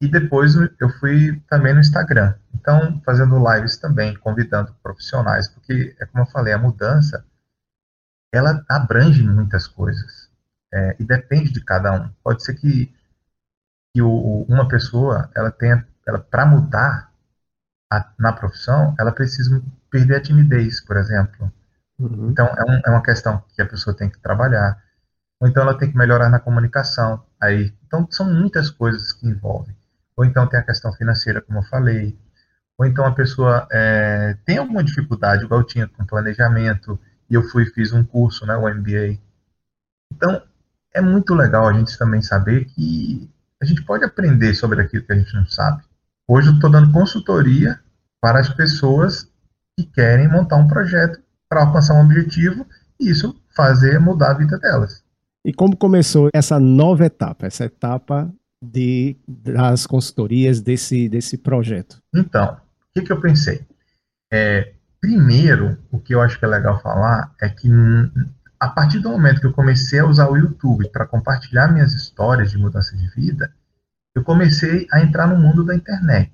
[0.00, 2.34] E depois eu fui também no Instagram.
[2.54, 7.24] Então, fazendo lives também, convidando profissionais, porque, é como eu falei, a mudança,
[8.32, 10.28] ela abrange muitas coisas.
[10.72, 12.10] É, e depende de cada um.
[12.22, 12.92] Pode ser que
[13.96, 17.10] que o, uma pessoa ela tenha ela para mudar
[17.90, 21.50] a, na profissão ela precisa perder a timidez por exemplo
[21.98, 22.30] uhum.
[22.30, 24.82] então é, um, é, uma questão que a pessoa tem que trabalhar.
[25.40, 27.22] Ou então ela tem que melhorar na comunicação.
[27.40, 29.76] Aí então são muitas coisas que envolvem.
[30.16, 32.18] Ou então tem a questão financeira como eu falei.
[32.78, 37.42] Ou então a pessoa é, tem alguma dificuldade igual eu tinha com planejamento e eu
[37.42, 39.18] fui fiz um curso né o MBA
[40.12, 40.42] então
[40.94, 43.30] é muito legal a gente também saber que
[43.60, 45.82] a gente pode aprender sobre aquilo que a gente não sabe.
[46.26, 47.78] Hoje eu estou dando consultoria
[48.20, 49.30] para as pessoas
[49.76, 52.66] que querem montar um projeto para alcançar um objetivo
[53.00, 55.02] e isso fazer mudar a vida delas.
[55.44, 62.02] E como começou essa nova etapa, essa etapa de, das consultorias desse, desse projeto?
[62.14, 62.58] Então, o
[62.94, 63.64] que, que eu pensei?
[64.32, 67.68] É, primeiro, o que eu acho que é legal falar é que
[68.58, 72.50] a partir do momento que eu comecei a usar o YouTube para compartilhar minhas histórias
[72.50, 73.52] de mudança de vida,
[74.14, 76.32] eu comecei a entrar no mundo da internet,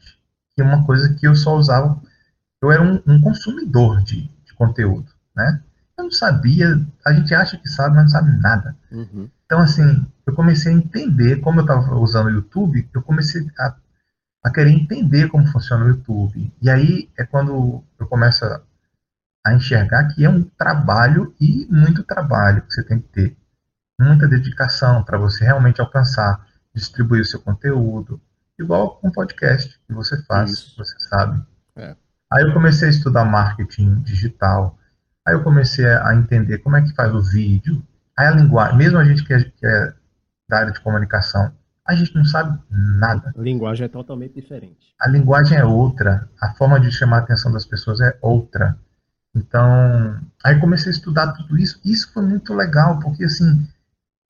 [0.55, 2.01] que é uma coisa que eu só usava.
[2.63, 5.63] Eu era um, um consumidor de, de, conteúdo, né?
[5.97, 8.77] Eu não sabia, a gente acha que sabe, mas não sabe nada.
[8.91, 9.29] Uhum.
[9.45, 13.77] Então, assim, eu comecei a entender, como eu estava usando o YouTube, eu comecei a,
[14.45, 16.53] a querer entender como funciona o YouTube.
[16.61, 18.63] E aí é quando eu começo a
[19.45, 23.37] a enxergar que é um trabalho e muito trabalho que você tem que ter.
[24.01, 28.21] Muita dedicação para você realmente alcançar, distribuir o seu conteúdo,
[28.59, 30.77] igual um podcast que você faz, Isso.
[30.77, 31.45] você sabe.
[31.77, 31.97] É.
[32.33, 34.79] Aí eu comecei a estudar marketing digital,
[35.27, 37.83] aí eu comecei a entender como é que faz o vídeo,
[38.19, 39.93] aí a linguagem, mesmo a gente que é, que é
[40.49, 41.53] da área de comunicação,
[41.87, 43.35] a gente não sabe nada.
[43.37, 44.95] A linguagem é totalmente diferente.
[45.01, 48.79] A linguagem é outra, a forma de chamar a atenção das pessoas é outra.
[49.35, 51.81] Então, aí comecei a estudar tudo isso.
[51.85, 53.67] Isso foi muito legal, porque assim,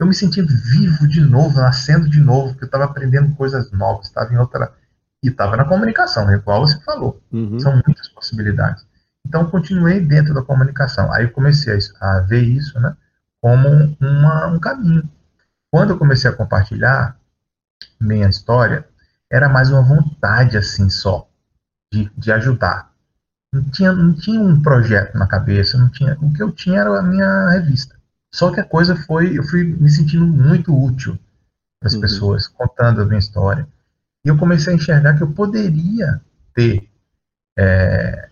[0.00, 4.06] eu me senti vivo de novo, nascendo de novo, porque eu estava aprendendo coisas novas,
[4.06, 4.72] estava em outra.
[5.22, 7.20] E estava na comunicação, né, igual você falou.
[7.32, 7.58] Uhum.
[7.60, 8.84] São muitas possibilidades.
[9.24, 11.12] Então, continuei dentro da comunicação.
[11.12, 12.96] Aí comecei a, a ver isso né,
[13.40, 15.08] como uma, um caminho.
[15.70, 17.16] Quando eu comecei a compartilhar
[18.00, 18.84] minha história,
[19.30, 21.28] era mais uma vontade assim só
[21.92, 22.92] de, de ajudar
[23.52, 26.16] não tinha, não tinha um projeto na cabeça, não tinha.
[26.22, 27.94] O que eu tinha era a minha revista.
[28.34, 31.18] Só que a coisa foi, eu fui me sentindo muito útil
[31.78, 32.00] para as uhum.
[32.00, 33.68] pessoas, contando a minha história.
[34.24, 36.20] E eu comecei a enxergar que eu poderia
[36.54, 36.88] ter
[37.58, 38.28] é,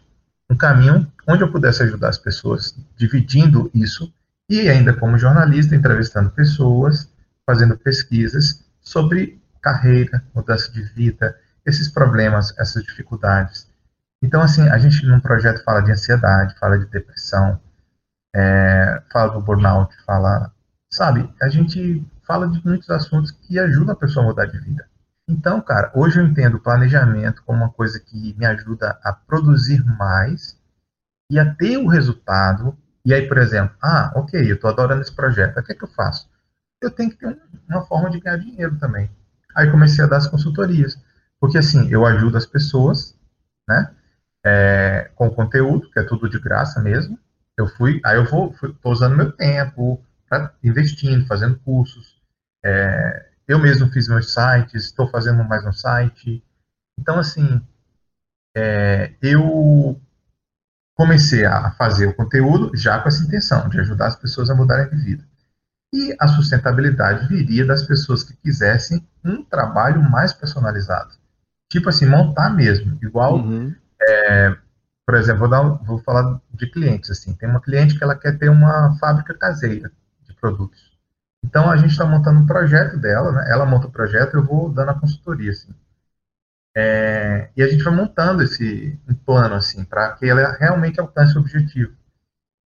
[0.48, 4.12] um caminho onde eu pudesse ajudar as pessoas, dividindo isso,
[4.48, 7.08] e ainda como jornalista, entrevistando pessoas,
[7.46, 13.68] fazendo pesquisas sobre carreira, mudança de vida, esses problemas, essas dificuldades.
[14.22, 17.60] Então, assim, a gente num projeto fala de ansiedade, fala de depressão,
[18.34, 20.52] é, fala do burnout, fala,
[20.90, 24.89] sabe, a gente fala de muitos assuntos que ajudam a pessoa a mudar de vida.
[25.30, 29.84] Então, cara, hoje eu entendo o planejamento como uma coisa que me ajuda a produzir
[29.84, 30.58] mais
[31.30, 32.76] e a ter o resultado.
[33.04, 35.84] E aí, por exemplo, ah, ok, eu estou adorando esse projeto, o que é que
[35.84, 36.28] eu faço?
[36.82, 37.38] Eu tenho que ter
[37.68, 39.10] uma forma de ganhar dinheiro também.
[39.56, 40.98] Aí comecei a dar as consultorias,
[41.38, 43.16] porque assim, eu ajudo as pessoas,
[43.68, 43.94] né?
[44.44, 47.18] é, com conteúdo, que é tudo de graça mesmo.
[47.56, 50.02] Eu fui, aí eu vou, estou usando meu tempo,
[50.62, 52.18] investindo, fazendo cursos.
[52.64, 56.40] É, eu mesmo fiz meus sites, estou fazendo mais um site.
[56.96, 57.60] Então, assim,
[58.56, 60.00] é, eu
[60.96, 64.88] comecei a fazer o conteúdo já com essa intenção de ajudar as pessoas a mudarem
[64.88, 65.24] de vida.
[65.92, 71.10] E a sustentabilidade viria das pessoas que quisessem um trabalho mais personalizado.
[71.68, 73.74] Tipo assim, montar mesmo, igual uhum.
[74.00, 74.56] É,
[75.04, 77.34] por exemplo, vou, dar, vou falar de clientes assim.
[77.34, 79.90] Tem uma cliente que ela quer ter uma fábrica caseira
[80.22, 80.89] de produtos.
[81.44, 83.50] Então a gente está montando um projeto dela, né?
[83.50, 85.74] Ela monta o projeto, eu vou dando a consultoria, assim.
[86.76, 91.36] É, e a gente vai montando esse um plano assim para que ela realmente alcance
[91.36, 91.92] o objetivo.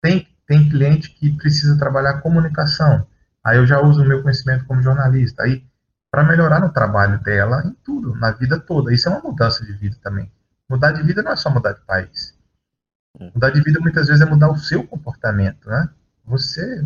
[0.01, 3.07] Tem tem cliente que precisa trabalhar comunicação.
[3.45, 5.45] Aí eu já uso o meu conhecimento como jornalista.
[5.45, 5.65] Aí
[6.11, 8.93] para melhorar no trabalho dela em tudo, na vida toda.
[8.93, 10.31] Isso é uma mudança de vida também.
[10.69, 12.37] Mudar de vida não é só mudar de país.
[13.19, 13.31] É.
[13.33, 15.89] Mudar de vida muitas vezes é mudar o seu comportamento, né?
[16.25, 16.85] Você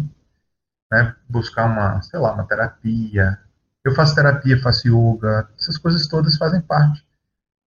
[0.97, 3.39] né, buscar uma, sei lá, uma terapia.
[3.85, 7.05] Eu faço terapia, faço yoga, essas coisas todas fazem parte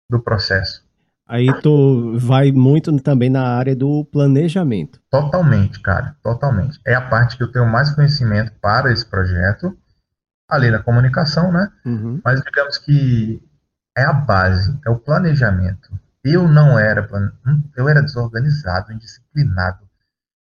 [0.10, 0.86] do processo.
[1.28, 5.00] Aí tu vai muito também na área do planejamento.
[5.12, 6.80] Totalmente, cara, totalmente.
[6.88, 9.78] É a parte que eu tenho mais conhecimento para esse projeto,
[10.50, 11.70] além da comunicação, né?
[11.86, 12.22] Uhum.
[12.24, 13.44] Mas digamos que
[13.98, 15.92] é a base, é o planejamento.
[16.24, 17.08] Eu não era,
[17.76, 19.87] eu era desorganizado, indisciplinado.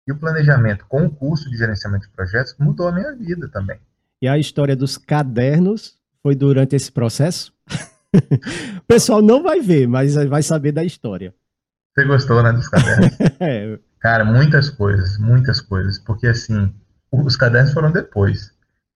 [0.08, 3.80] E o planejamento com o curso de gerenciamento de projetos mudou a minha vida também.
[4.22, 7.54] E a história dos cadernos foi durante esse processo?
[8.14, 11.34] o pessoal não vai ver, mas vai saber da história.
[11.94, 13.18] Você gostou, né, dos cadernos?
[13.40, 13.80] é.
[14.00, 15.98] Cara, muitas coisas, muitas coisas.
[15.98, 16.74] Porque, assim,
[17.12, 18.52] os cadernos foram depois.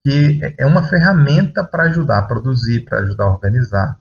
[0.06, 4.00] Que é uma ferramenta para ajudar a produzir, para ajudar a organizar.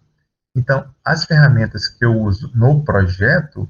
[0.55, 3.68] Então, as ferramentas que eu uso no projeto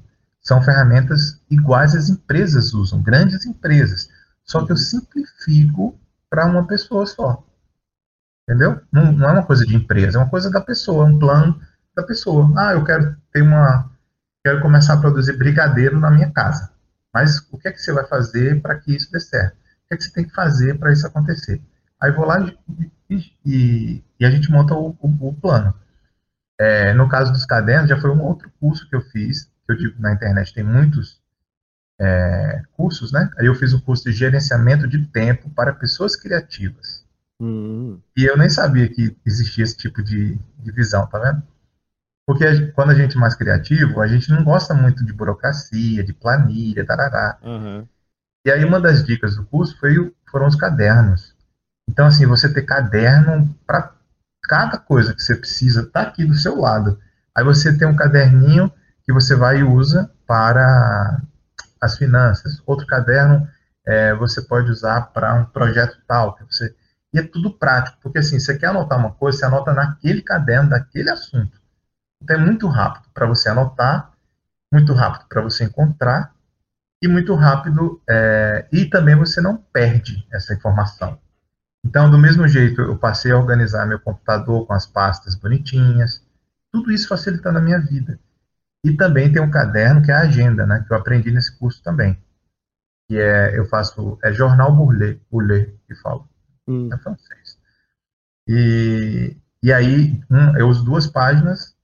[0.49, 4.09] são ferramentas iguais às empresas usam, grandes empresas.
[4.43, 5.95] Só que eu simplifico
[6.27, 7.45] para uma pessoa só.
[8.43, 8.81] Entendeu?
[8.91, 11.61] Não, não, é uma coisa de empresa, é uma coisa da pessoa, um plano
[11.95, 12.51] da pessoa.
[12.57, 13.91] Ah, eu quero ter uma.
[14.43, 16.71] Quero começar a produzir brigadeiro na minha casa.
[17.13, 19.53] Mas o que é que você vai fazer para que isso dê certo?
[19.53, 21.61] O que é que você tem que fazer para isso acontecer?
[22.01, 22.39] Aí vou lá
[23.07, 25.75] e, e, e a gente monta o, o, o plano.
[26.59, 30.01] É, no caso dos cadernos, já foi um outro curso que eu fiz, eu digo
[30.01, 31.21] na internet tem muitos
[31.99, 33.29] é, cursos, né?
[33.37, 37.05] Aí eu fiz o curso de gerenciamento de tempo para pessoas criativas.
[37.39, 38.01] Uhum.
[38.15, 41.43] E eu nem sabia que existia esse tipo de, de visão, tá vendo?
[42.25, 46.03] Porque a, quando a gente é mais criativo, a gente não gosta muito de burocracia,
[46.03, 47.37] de planilha, tarará.
[47.43, 47.87] Uhum.
[48.45, 51.35] E aí uma das dicas do curso foi, foram os cadernos.
[51.89, 53.93] Então, assim, você ter caderno para
[54.43, 56.99] cada coisa que você precisa tá aqui do seu lado.
[57.35, 58.71] Aí você tem um caderninho
[59.09, 61.19] que você vai e usa para
[61.81, 62.61] as finanças.
[62.63, 63.47] Outro caderno
[63.83, 66.75] é, você pode usar para um projeto tal, que você
[67.11, 70.69] e é tudo prático, porque assim, você quer anotar uma coisa, você anota naquele caderno
[70.69, 71.59] daquele assunto.
[72.21, 74.11] Então é muito rápido para você anotar,
[74.71, 76.31] muito rápido para você encontrar
[77.01, 81.17] e muito rápido é, e também você não perde essa informação.
[81.83, 86.23] Então, do mesmo jeito, eu passei a organizar meu computador com as pastas bonitinhas,
[86.71, 88.19] tudo isso facilitando a minha vida.
[88.85, 91.81] E também tem um caderno que é a agenda, né, que eu aprendi nesse curso
[91.83, 92.17] também.
[93.07, 96.29] Que é, eu faço, é Jornal Burlet, Burlet que falo
[96.67, 96.89] hum.
[96.93, 97.57] é francês.
[98.47, 101.75] E, e aí, um, eu uso duas páginas,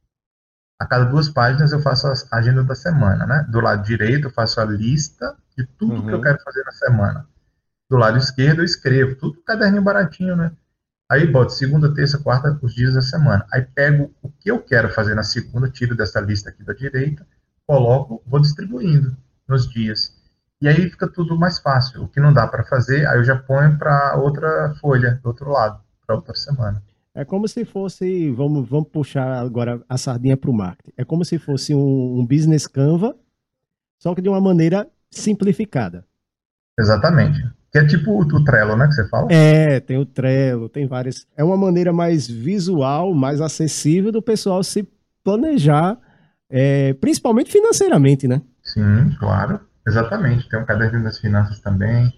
[0.80, 3.46] a cada duas páginas eu faço a agenda da semana, né?
[3.50, 6.06] Do lado direito eu faço a lista de tudo uhum.
[6.06, 6.22] que eu uhum.
[6.22, 7.28] quero fazer na semana.
[7.90, 10.52] Do lado esquerdo eu escrevo, tudo caderninho baratinho, né?
[11.10, 13.46] Aí boto segunda, terça, quarta, os dias da semana.
[13.54, 17.26] Aí pego o que eu quero fazer na segunda, tiro dessa lista aqui da direita,
[17.68, 19.16] coloco, vou distribuindo
[19.48, 20.16] nos dias.
[20.62, 22.04] E aí fica tudo mais fácil.
[22.04, 25.52] O que não dá para fazer, aí eu já ponho para outra folha, do outro
[25.52, 26.82] lado, para outra semana.
[27.14, 30.92] É como se fosse, vamos, vamos puxar agora a sardinha para o marketing.
[30.98, 33.16] É como se fosse um, um, business Canva,
[33.98, 36.06] só que de uma maneira simplificada.
[36.78, 37.42] Exatamente.
[37.76, 39.28] Que é tipo o Trello, né, que você fala?
[39.30, 41.28] É, tem o Trello, tem várias.
[41.36, 44.88] É uma maneira mais visual, mais acessível do pessoal se
[45.22, 45.98] planejar,
[46.50, 48.42] é, principalmente financeiramente, né?
[48.64, 49.60] Sim, claro.
[49.86, 52.14] Exatamente, tem um caderninho das finanças também,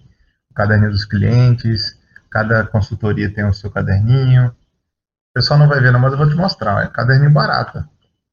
[0.48, 1.98] o caderninho dos clientes,
[2.30, 4.46] cada consultoria tem o seu caderninho.
[4.46, 7.84] O pessoal não vai ver, não, mas eu vou te mostrar, é caderninho barato.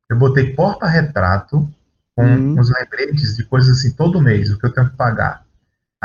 [0.08, 1.68] Eu botei porta-retrato
[2.16, 5.44] com os lembretes de coisas assim, todo mês, o que eu tenho que pagar.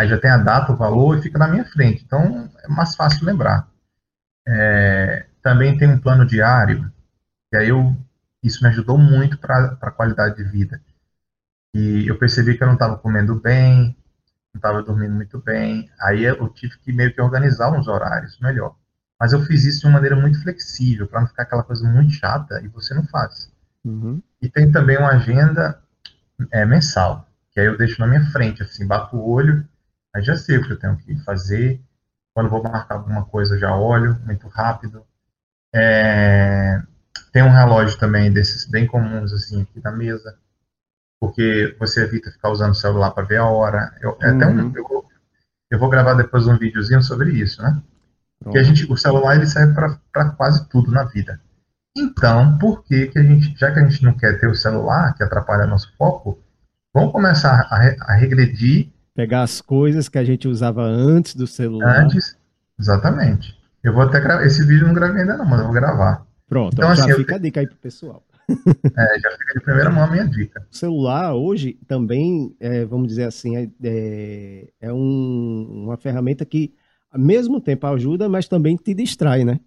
[0.00, 2.96] Aí já tem a data, o valor e fica na minha frente, então é mais
[2.96, 3.68] fácil lembrar.
[4.48, 6.90] É, também tem um plano diário,
[7.52, 7.94] e aí eu,
[8.42, 10.80] isso me ajudou muito para a qualidade de vida.
[11.74, 13.94] E eu percebi que eu não estava comendo bem,
[14.54, 15.90] não estava dormindo muito bem.
[16.00, 18.74] Aí eu tive que meio que organizar uns horários melhor.
[19.20, 22.14] Mas eu fiz isso de uma maneira muito flexível, para não ficar aquela coisa muito
[22.14, 23.52] chata e você não faz.
[23.84, 24.22] Uhum.
[24.40, 25.78] E tem também uma agenda
[26.50, 29.68] é, mensal, que aí eu deixo na minha frente, assim, bato o olho,
[30.14, 31.80] aí já sei o que eu tenho que fazer.
[32.34, 35.04] Quando vou marcar alguma coisa, eu já olho muito rápido.
[35.74, 36.80] É,
[37.32, 40.38] tem um relógio também desses bem comuns, assim, aqui na mesa
[41.20, 43.94] porque você evita ficar usando o celular para ver a hora.
[44.00, 44.36] Eu, uhum.
[44.36, 45.04] até um, eu,
[45.70, 47.80] Eu vou gravar depois um videozinho sobre isso, né?
[48.42, 51.38] Porque a gente, o celular ele serve para quase tudo na vida.
[51.94, 55.14] Então, por que, que a gente, já que a gente não quer ter o celular,
[55.14, 56.42] que atrapalha nosso foco,
[56.94, 58.90] vamos começar a, a regredir.
[59.20, 62.04] Pegar as coisas que a gente usava antes do celular.
[62.04, 62.38] Antes,
[62.78, 63.54] exatamente.
[63.84, 64.46] Eu vou até gravar.
[64.46, 66.26] Esse vídeo eu não gravei ainda, não, mas eu vou gravar.
[66.48, 67.36] Pronto, então, já assim, fica eu...
[67.36, 68.24] a dica aí pro pessoal.
[68.96, 70.66] É, já fica de primeira mão a minha dica.
[70.72, 76.74] O celular hoje também, é, vamos dizer assim, é, é, é um, uma ferramenta que
[77.12, 79.60] ao mesmo tempo ajuda, mas também te distrai, né?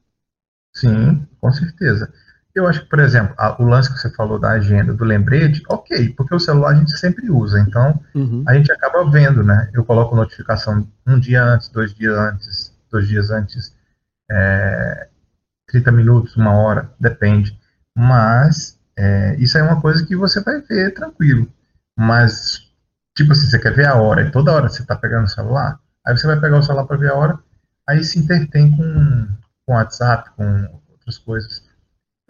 [0.73, 2.11] Sim, com certeza.
[2.55, 5.63] Eu acho que, por exemplo, a, o lance que você falou da agenda, do lembrete,
[5.67, 8.43] ok, porque o celular a gente sempre usa, então uhum.
[8.47, 9.69] a gente acaba vendo, né?
[9.73, 13.75] Eu coloco notificação um dia antes, dois dias antes, dois dias antes,
[14.29, 15.07] é,
[15.67, 17.57] 30 minutos, uma hora, depende.
[17.97, 21.51] Mas é, isso é uma coisa que você vai ver tranquilo.
[21.97, 22.71] Mas,
[23.15, 25.79] tipo assim, você quer ver a hora e toda hora você está pegando o celular,
[26.05, 27.39] aí você vai pegar o celular para ver a hora,
[27.87, 29.27] aí se intertém com,
[29.65, 31.62] com WhatsApp, com outras coisas.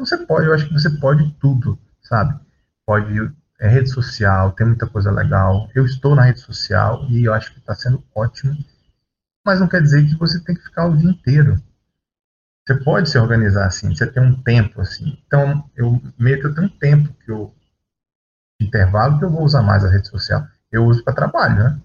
[0.05, 2.37] Você pode, eu acho que você pode tudo, sabe?
[2.85, 3.33] Pode
[3.63, 5.69] é rede social, tem muita coisa legal.
[5.73, 8.57] Eu estou na rede social e eu acho que está sendo ótimo.
[9.45, 11.55] Mas não quer dizer que você tem que ficar o dia inteiro.
[12.67, 15.17] Você pode se organizar assim, você tem um tempo assim.
[15.25, 17.53] Então, eu meio que eu tenho um tempo que eu
[18.61, 20.45] intervalo que eu vou usar mais a rede social.
[20.69, 21.81] Eu uso para trabalho, né?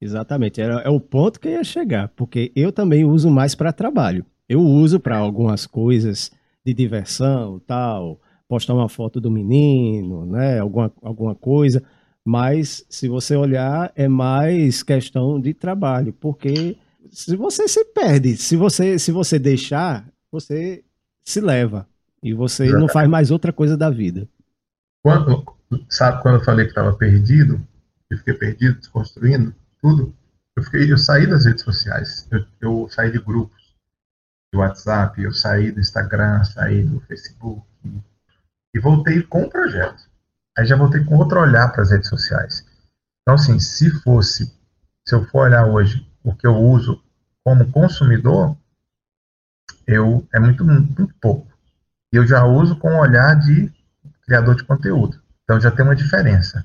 [0.00, 3.72] Exatamente, é, é o ponto que eu ia chegar, porque eu também uso mais para
[3.72, 4.24] trabalho.
[4.48, 6.30] Eu uso para algumas coisas
[6.66, 11.80] de diversão, tal, postar uma foto do menino, né, alguma, alguma coisa,
[12.24, 16.76] mas se você olhar é mais questão de trabalho, porque
[17.08, 20.82] se você se perde, se você se você deixar, você
[21.22, 21.86] se leva
[22.20, 24.28] e você não faz mais outra coisa da vida.
[25.04, 25.44] Quando,
[25.88, 27.60] sabe quando eu falei que estava perdido,
[28.10, 30.12] eu fiquei perdido, desconstruindo tudo,
[30.56, 33.65] eu, fiquei, eu saí das redes sociais, eu, eu saí de grupos,
[34.56, 37.62] do WhatsApp, eu saí do Instagram, saí do Facebook
[38.74, 40.02] e voltei com o projeto.
[40.56, 42.66] Aí já voltei com outro olhar para as redes sociais.
[43.22, 44.46] Então, assim, se fosse,
[45.06, 47.02] se eu for olhar hoje o que eu uso
[47.44, 48.56] como consumidor,
[49.86, 51.46] eu é muito, muito pouco.
[52.12, 53.70] E eu já uso com o olhar de
[54.24, 55.20] criador de conteúdo.
[55.44, 56.64] Então já tem uma diferença.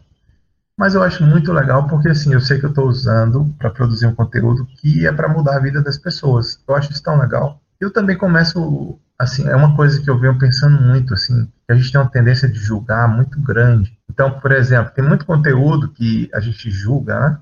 [0.77, 4.07] Mas eu acho muito legal porque assim, eu sei que eu estou usando para produzir
[4.07, 6.59] um conteúdo que é para mudar a vida das pessoas.
[6.67, 7.60] Eu acho isso tão legal.
[7.81, 11.73] Eu também começo, assim, é uma coisa que eu venho pensando muito, assim, que a
[11.73, 13.97] gente tem uma tendência de julgar muito grande.
[14.07, 17.41] Então, por exemplo, tem muito conteúdo que a gente julga, né?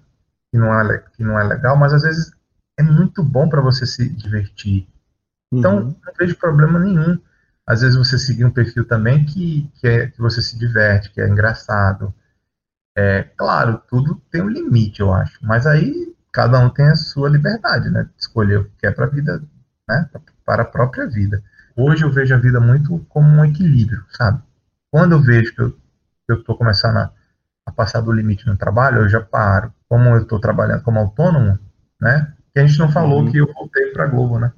[0.49, 2.31] Que não é, que não é legal, mas às vezes
[2.79, 4.87] é muito bom para você se divertir.
[5.51, 5.95] Então, uhum.
[6.05, 7.19] não vejo problema nenhum.
[7.67, 11.19] Às vezes você seguir um perfil também que, que, é, que você se diverte, que
[11.19, 12.13] é engraçado.
[12.97, 15.37] É, claro, tudo tem um limite, eu acho.
[15.45, 18.03] Mas aí cada um tem a sua liberdade, né?
[18.03, 19.43] De escolher o que quer para a vida,
[19.89, 20.09] né?
[20.45, 21.43] Para a própria vida.
[21.75, 24.41] Hoje eu vejo a vida muito como um equilíbrio, sabe?
[24.91, 25.61] Quando eu vejo que
[26.29, 27.11] eu estou começando a,
[27.65, 29.73] a, passar do limite no trabalho, eu já paro.
[29.87, 31.57] Como eu estou trabalhando como autônomo,
[31.99, 32.31] né?
[32.53, 33.31] Que a gente não falou uhum.
[33.31, 34.51] que eu voltei para a Globo, né?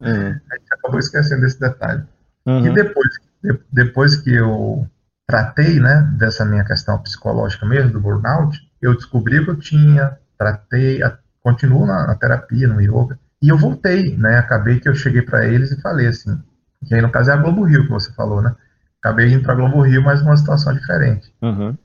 [0.00, 0.40] Uhum.
[0.50, 2.04] A gente acabou esquecendo desse detalhe.
[2.46, 2.66] Uhum.
[2.66, 3.08] E depois,
[3.42, 4.86] de, depois que eu
[5.26, 11.02] tratei, né, dessa minha questão psicológica mesmo, do burnout, eu descobri que eu tinha, tratei,
[11.02, 15.22] a, continuo na, na, terapia, no yoga, e eu voltei, né, acabei que eu cheguei
[15.22, 16.42] para eles e falei assim,
[16.84, 18.54] que aí no caso é a Globo Rio que você falou, né,
[19.00, 21.32] acabei indo para Globo Rio, mas numa situação diferente.
[21.42, 21.76] Uhum.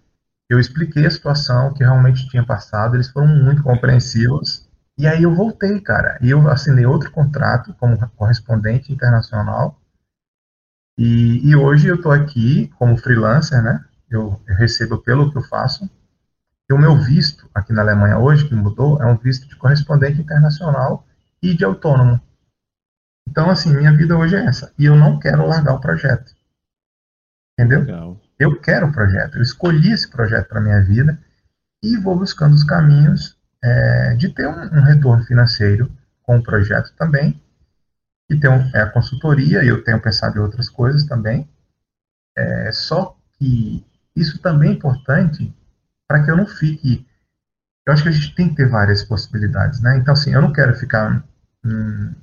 [0.49, 5.33] Eu expliquei a situação que realmente tinha passado, eles foram muito compreensivos, e aí eu
[5.33, 6.19] voltei, cara.
[6.21, 9.79] E eu assinei outro contrato como correspondente internacional.
[10.97, 13.83] E, e hoje eu estou aqui como freelancer, né?
[14.09, 15.89] Eu, eu, recebo pelo que eu faço.
[16.69, 20.21] E o meu visto aqui na Alemanha hoje, que mudou, é um visto de correspondente
[20.21, 21.05] internacional
[21.43, 22.19] e de autônomo.
[23.27, 24.73] Então, assim, minha vida hoje é essa.
[24.79, 26.33] E eu não quero largar o projeto.
[27.53, 27.81] Entendeu?
[27.81, 28.21] Legal.
[28.39, 29.35] Eu quero o projeto.
[29.35, 31.19] Eu escolhi esse projeto para minha vida
[31.83, 35.91] e vou buscando os caminhos é, de ter um, um, retorno financeiro
[36.21, 37.41] com o projeto também,
[38.29, 41.49] e ter um, é, a consultoria, e eu tenho pensado em outras coisas também,
[42.37, 43.85] é, só que
[44.15, 45.53] isso também é importante
[46.07, 47.05] para que eu não fique.
[47.85, 49.97] Eu acho que a gente tem que ter várias possibilidades, né?
[49.97, 51.23] Então, assim, eu não quero ficar
[51.65, 52.13] hum,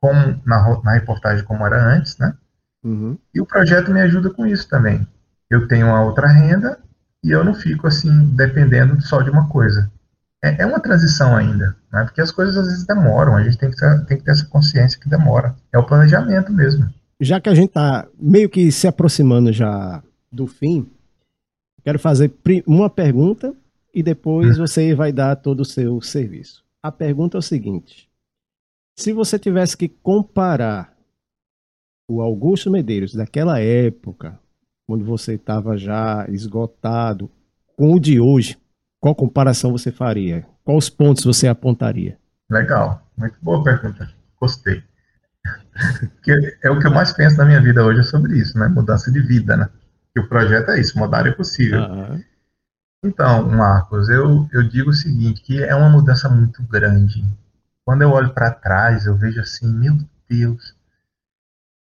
[0.00, 2.34] como na, na reportagem como era antes, né?
[2.82, 3.18] Uhum.
[3.34, 5.06] E o projeto me ajuda com isso também.
[5.48, 6.78] Eu tenho uma outra renda
[7.22, 9.90] e eu não fico assim dependendo só de uma coisa
[10.42, 12.04] é, é uma transição ainda, né?
[12.04, 14.46] porque as coisas às vezes demoram, a gente tem que, ter, tem que ter essa
[14.46, 15.54] consciência que demora.
[15.72, 16.88] É o planejamento mesmo.
[17.20, 20.02] Já que a gente está meio que se aproximando já
[20.32, 20.88] do fim,
[21.84, 22.32] quero fazer
[22.66, 23.52] uma pergunta
[23.94, 24.66] e depois hum.
[24.66, 26.64] você vai dar todo o seu serviço.
[26.82, 28.08] a pergunta é o seguinte:
[29.00, 30.94] se você tivesse que comparar
[32.08, 34.38] o Augusto Medeiros daquela época,
[34.86, 37.30] quando você estava já esgotado,
[37.76, 38.58] com o de hoje,
[39.00, 40.46] qual comparação você faria?
[40.64, 42.18] Quais pontos você apontaria?
[42.50, 44.12] Legal, muito boa pergunta.
[44.38, 44.82] Gostei.
[46.00, 48.68] Porque é o que eu mais penso na minha vida hoje é sobre isso, né?
[48.68, 49.70] Mudança de vida, né?
[50.12, 51.80] Que o projeto é isso, mudar é possível.
[51.80, 52.22] Aham.
[53.02, 57.24] Então, Marcos, eu, eu digo o seguinte, que é uma mudança muito grande.
[57.90, 60.76] Quando eu olho para trás, eu vejo assim, meu Deus.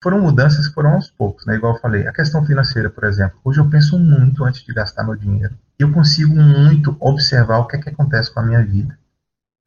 [0.02, 1.56] Foram mudanças que foram aos poucos, né?
[1.56, 3.38] Igual eu falei, a questão financeira, por exemplo.
[3.44, 5.54] Hoje eu penso muito antes de gastar meu dinheiro.
[5.78, 8.98] Eu consigo muito observar o que é que acontece com a minha vida.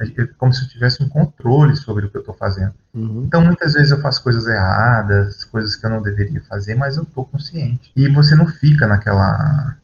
[0.00, 2.72] É como se eu tivesse um controle sobre o que eu estou fazendo.
[2.94, 3.24] Uhum.
[3.26, 7.02] Então, muitas vezes eu faço coisas erradas, coisas que eu não deveria fazer, mas eu
[7.02, 7.92] estou consciente.
[7.94, 9.76] E você não fica naquela.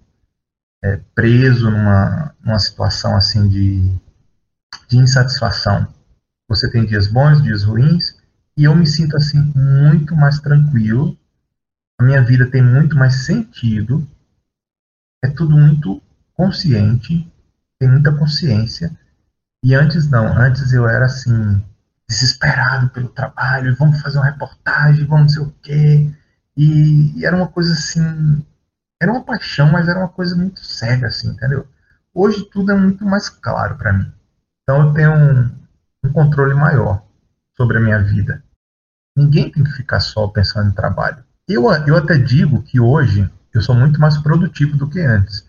[0.82, 3.94] é, preso numa, numa situação assim de,
[4.88, 5.94] de insatisfação.
[6.48, 8.16] Você tem dias bons, dias ruins,
[8.56, 11.16] e eu me sinto assim muito mais tranquilo.
[11.98, 14.06] A minha vida tem muito mais sentido.
[15.22, 16.02] É tudo muito
[16.34, 17.30] consciente,
[17.78, 18.96] tem muita consciência.
[19.62, 21.62] E antes não, antes eu era assim,
[22.08, 26.14] desesperado pelo trabalho, vamos fazer uma reportagem, vamos não sei o quê.
[26.56, 28.44] E, e era uma coisa assim,
[29.00, 31.66] era uma paixão, mas era uma coisa muito cega, assim, entendeu?
[32.14, 34.12] Hoje tudo é muito mais claro para mim.
[34.62, 35.50] Então eu tenho um,
[36.06, 37.02] um controle maior
[37.56, 38.42] sobre a minha vida.
[39.16, 41.24] Ninguém tem que ficar só pensando em trabalho.
[41.48, 45.46] Eu, eu até digo que hoje eu sou muito mais produtivo do que antes.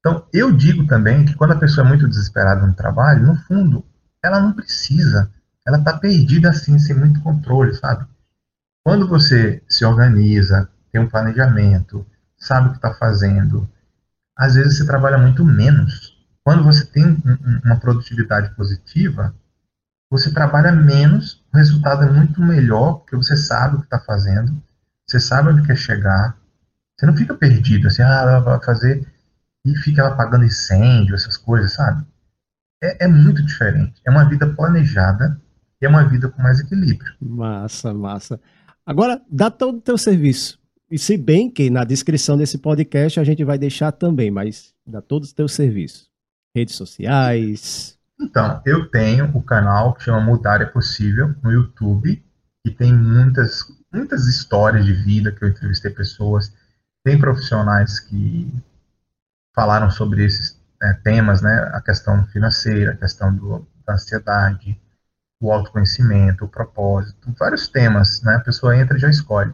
[0.00, 3.84] Então, eu digo também que quando a pessoa é muito desesperada no trabalho, no fundo,
[4.24, 5.30] ela não precisa.
[5.66, 8.06] Ela está perdida assim, sem muito controle, sabe?
[8.84, 12.04] Quando você se organiza, tem um planejamento,
[12.36, 13.68] sabe o que está fazendo,
[14.36, 16.18] às vezes você trabalha muito menos.
[16.42, 19.34] Quando você tem um- um- uma produtividade positiva,
[20.12, 24.62] você trabalha menos, o resultado é muito melhor, porque você sabe o que está fazendo,
[25.08, 26.36] você sabe onde quer chegar,
[26.94, 29.06] você não fica perdido, assim, ah, ela vai fazer
[29.64, 32.04] e fica lá apagando incêndio, essas coisas, sabe?
[32.84, 34.02] É, é muito diferente.
[34.06, 35.40] É uma vida planejada
[35.80, 37.14] e é uma vida com mais equilíbrio.
[37.18, 38.38] Massa, massa.
[38.84, 40.60] Agora, dá todo o teu serviço.
[40.90, 45.00] E se bem que na descrição desse podcast a gente vai deixar também, mas dá
[45.00, 46.10] todos os teus serviços.
[46.54, 47.98] Redes sociais.
[48.20, 52.24] Então, eu tenho o canal que chama Mudar é Possível no YouTube,
[52.64, 56.54] que tem muitas, muitas histórias de vida que eu entrevistei pessoas.
[57.04, 58.52] Tem profissionais que
[59.54, 61.70] falaram sobre esses né, temas, né?
[61.72, 64.80] A questão financeira, a questão do, da ansiedade,
[65.40, 68.36] o autoconhecimento, o propósito, vários temas, né?
[68.36, 69.52] A pessoa entra e já escolhe.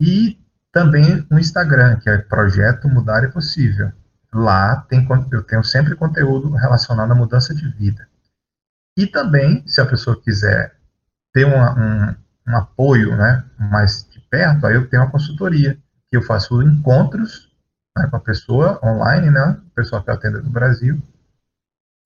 [0.00, 0.38] E
[0.72, 3.92] também o Instagram, que é Projeto Mudar é Possível.
[4.36, 8.06] Lá tem, eu tenho sempre conteúdo relacionado à mudança de vida.
[8.96, 10.74] E também, se a pessoa quiser
[11.32, 12.14] ter uma- um,
[12.52, 15.74] um apoio né, mais de perto, aí eu tenho uma consultoria,
[16.10, 17.50] que eu faço encontros
[17.96, 21.00] né, com a pessoa online, né, pessoa que eu atendo do Brasil.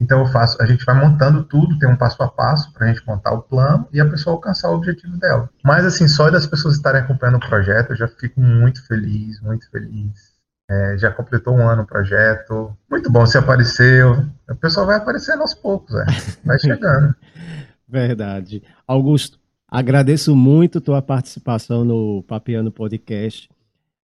[0.01, 2.93] Então eu faço, a gente vai montando tudo, tem um passo a passo para a
[2.93, 5.51] gente montar o plano e a pessoa alcançar o objetivo dela.
[5.63, 9.71] Mas assim, só das pessoas estarem acompanhando o projeto, eu já fico muito feliz, muito
[9.71, 10.30] feliz.
[10.73, 12.73] É, já completou um ano o projeto.
[12.89, 14.25] Muito bom, você apareceu.
[14.49, 16.05] O pessoal vai aparecendo aos poucos, é.
[16.45, 17.13] vai chegando.
[17.89, 18.63] Verdade.
[18.87, 23.51] Augusto, agradeço muito tua participação no Papeando Podcast.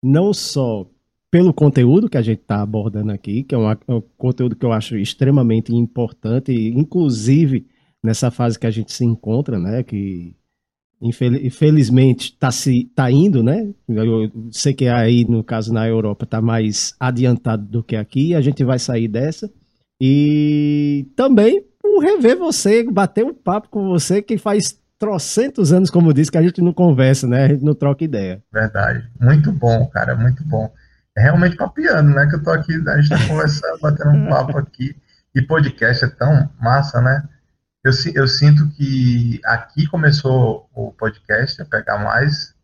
[0.02, 0.88] Não só
[1.30, 4.72] pelo conteúdo que a gente está abordando aqui, que é uma- um conteúdo que eu
[4.72, 7.68] acho extremamente importante, inclusive
[8.02, 9.84] nessa fase que a gente se encontra, né?
[9.84, 10.34] Que
[11.02, 13.70] infelizmente está se tá indo, né?
[13.88, 18.42] Eu sei que aí, no caso, na Europa, está mais adiantado do que aqui, a
[18.42, 19.52] gente vai sair dessa.
[20.02, 26.14] E também por rever você, bater um papo com você que faz trocentos anos, como
[26.14, 27.44] disse, que a gente não conversa, né?
[27.44, 28.42] A gente não troca ideia.
[28.52, 29.06] Verdade.
[29.20, 30.72] Muito bom, cara, muito bom.
[31.16, 32.26] É realmente papiando, né?
[32.28, 34.96] Que eu tô aqui, a gente tá conversando, batendo um papo aqui.
[35.36, 37.24] E podcast é tão massa, né?
[37.84, 42.56] Eu, eu sinto que aqui começou o podcast a pegar mais,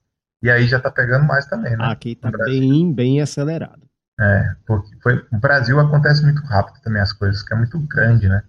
[0.42, 1.86] e aí já tá pegando mais também, né?
[1.92, 3.82] Aqui tá bem, bem acelerado.
[4.20, 8.28] É, porque foi, o Brasil acontece muito rápido também as coisas, que é muito grande,
[8.30, 8.44] né?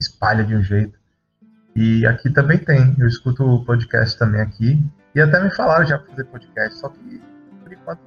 [0.00, 0.98] Espalha de um jeito.
[1.74, 2.94] E aqui também tem.
[2.98, 4.80] Eu escuto o podcast também aqui.
[5.14, 7.22] E até me falaram já fazer podcast, só que
[7.62, 8.00] por enquanto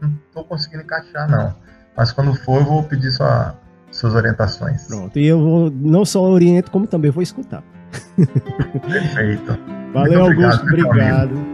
[0.00, 1.54] não- não tô conseguindo encaixar, não.
[1.96, 3.54] Mas quando for, eu vou pedir sua,
[3.92, 4.86] suas orientações.
[4.86, 5.16] Pronto.
[5.18, 7.62] E eu vou, não só oriento, como também vou escutar.
[8.16, 9.58] Perfeito.
[9.92, 10.66] Valeu, Muito obrigado, Augusto.
[10.66, 11.51] meu Obrigado.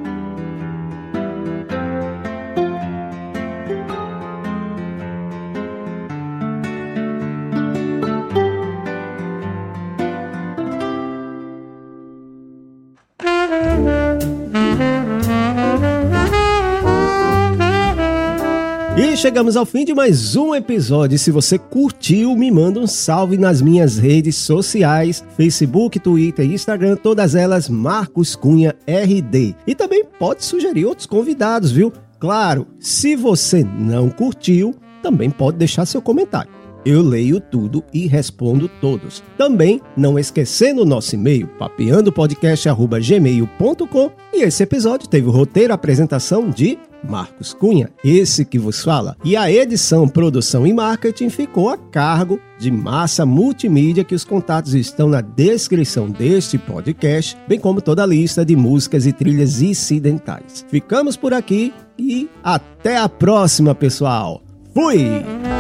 [19.18, 21.18] Chegamos ao fim de mais um episódio.
[21.18, 26.94] Se você curtiu, me manda um salve nas minhas redes sociais: Facebook, Twitter e Instagram,
[26.94, 29.56] todas elas Marcos Cunha RD.
[29.66, 31.92] E também pode sugerir outros convidados, viu?
[32.20, 36.57] Claro, se você não curtiu, também pode deixar seu comentário.
[36.84, 39.24] Eu leio tudo e respondo todos.
[39.36, 46.78] Também não esquecendo o nosso e-mail, papeandopodcast.gmail.com e esse episódio teve o roteiro apresentação de
[47.02, 49.16] Marcos Cunha, esse que vos fala.
[49.24, 54.74] E a edição, produção e marketing ficou a cargo de Massa Multimídia, que os contatos
[54.74, 60.64] estão na descrição deste podcast, bem como toda a lista de músicas e trilhas incidentais.
[60.68, 64.42] Ficamos por aqui e até a próxima, pessoal.
[64.74, 65.57] Fui!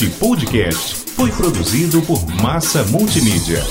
[0.00, 3.62] Este podcast foi produzido por Massa Multimídia.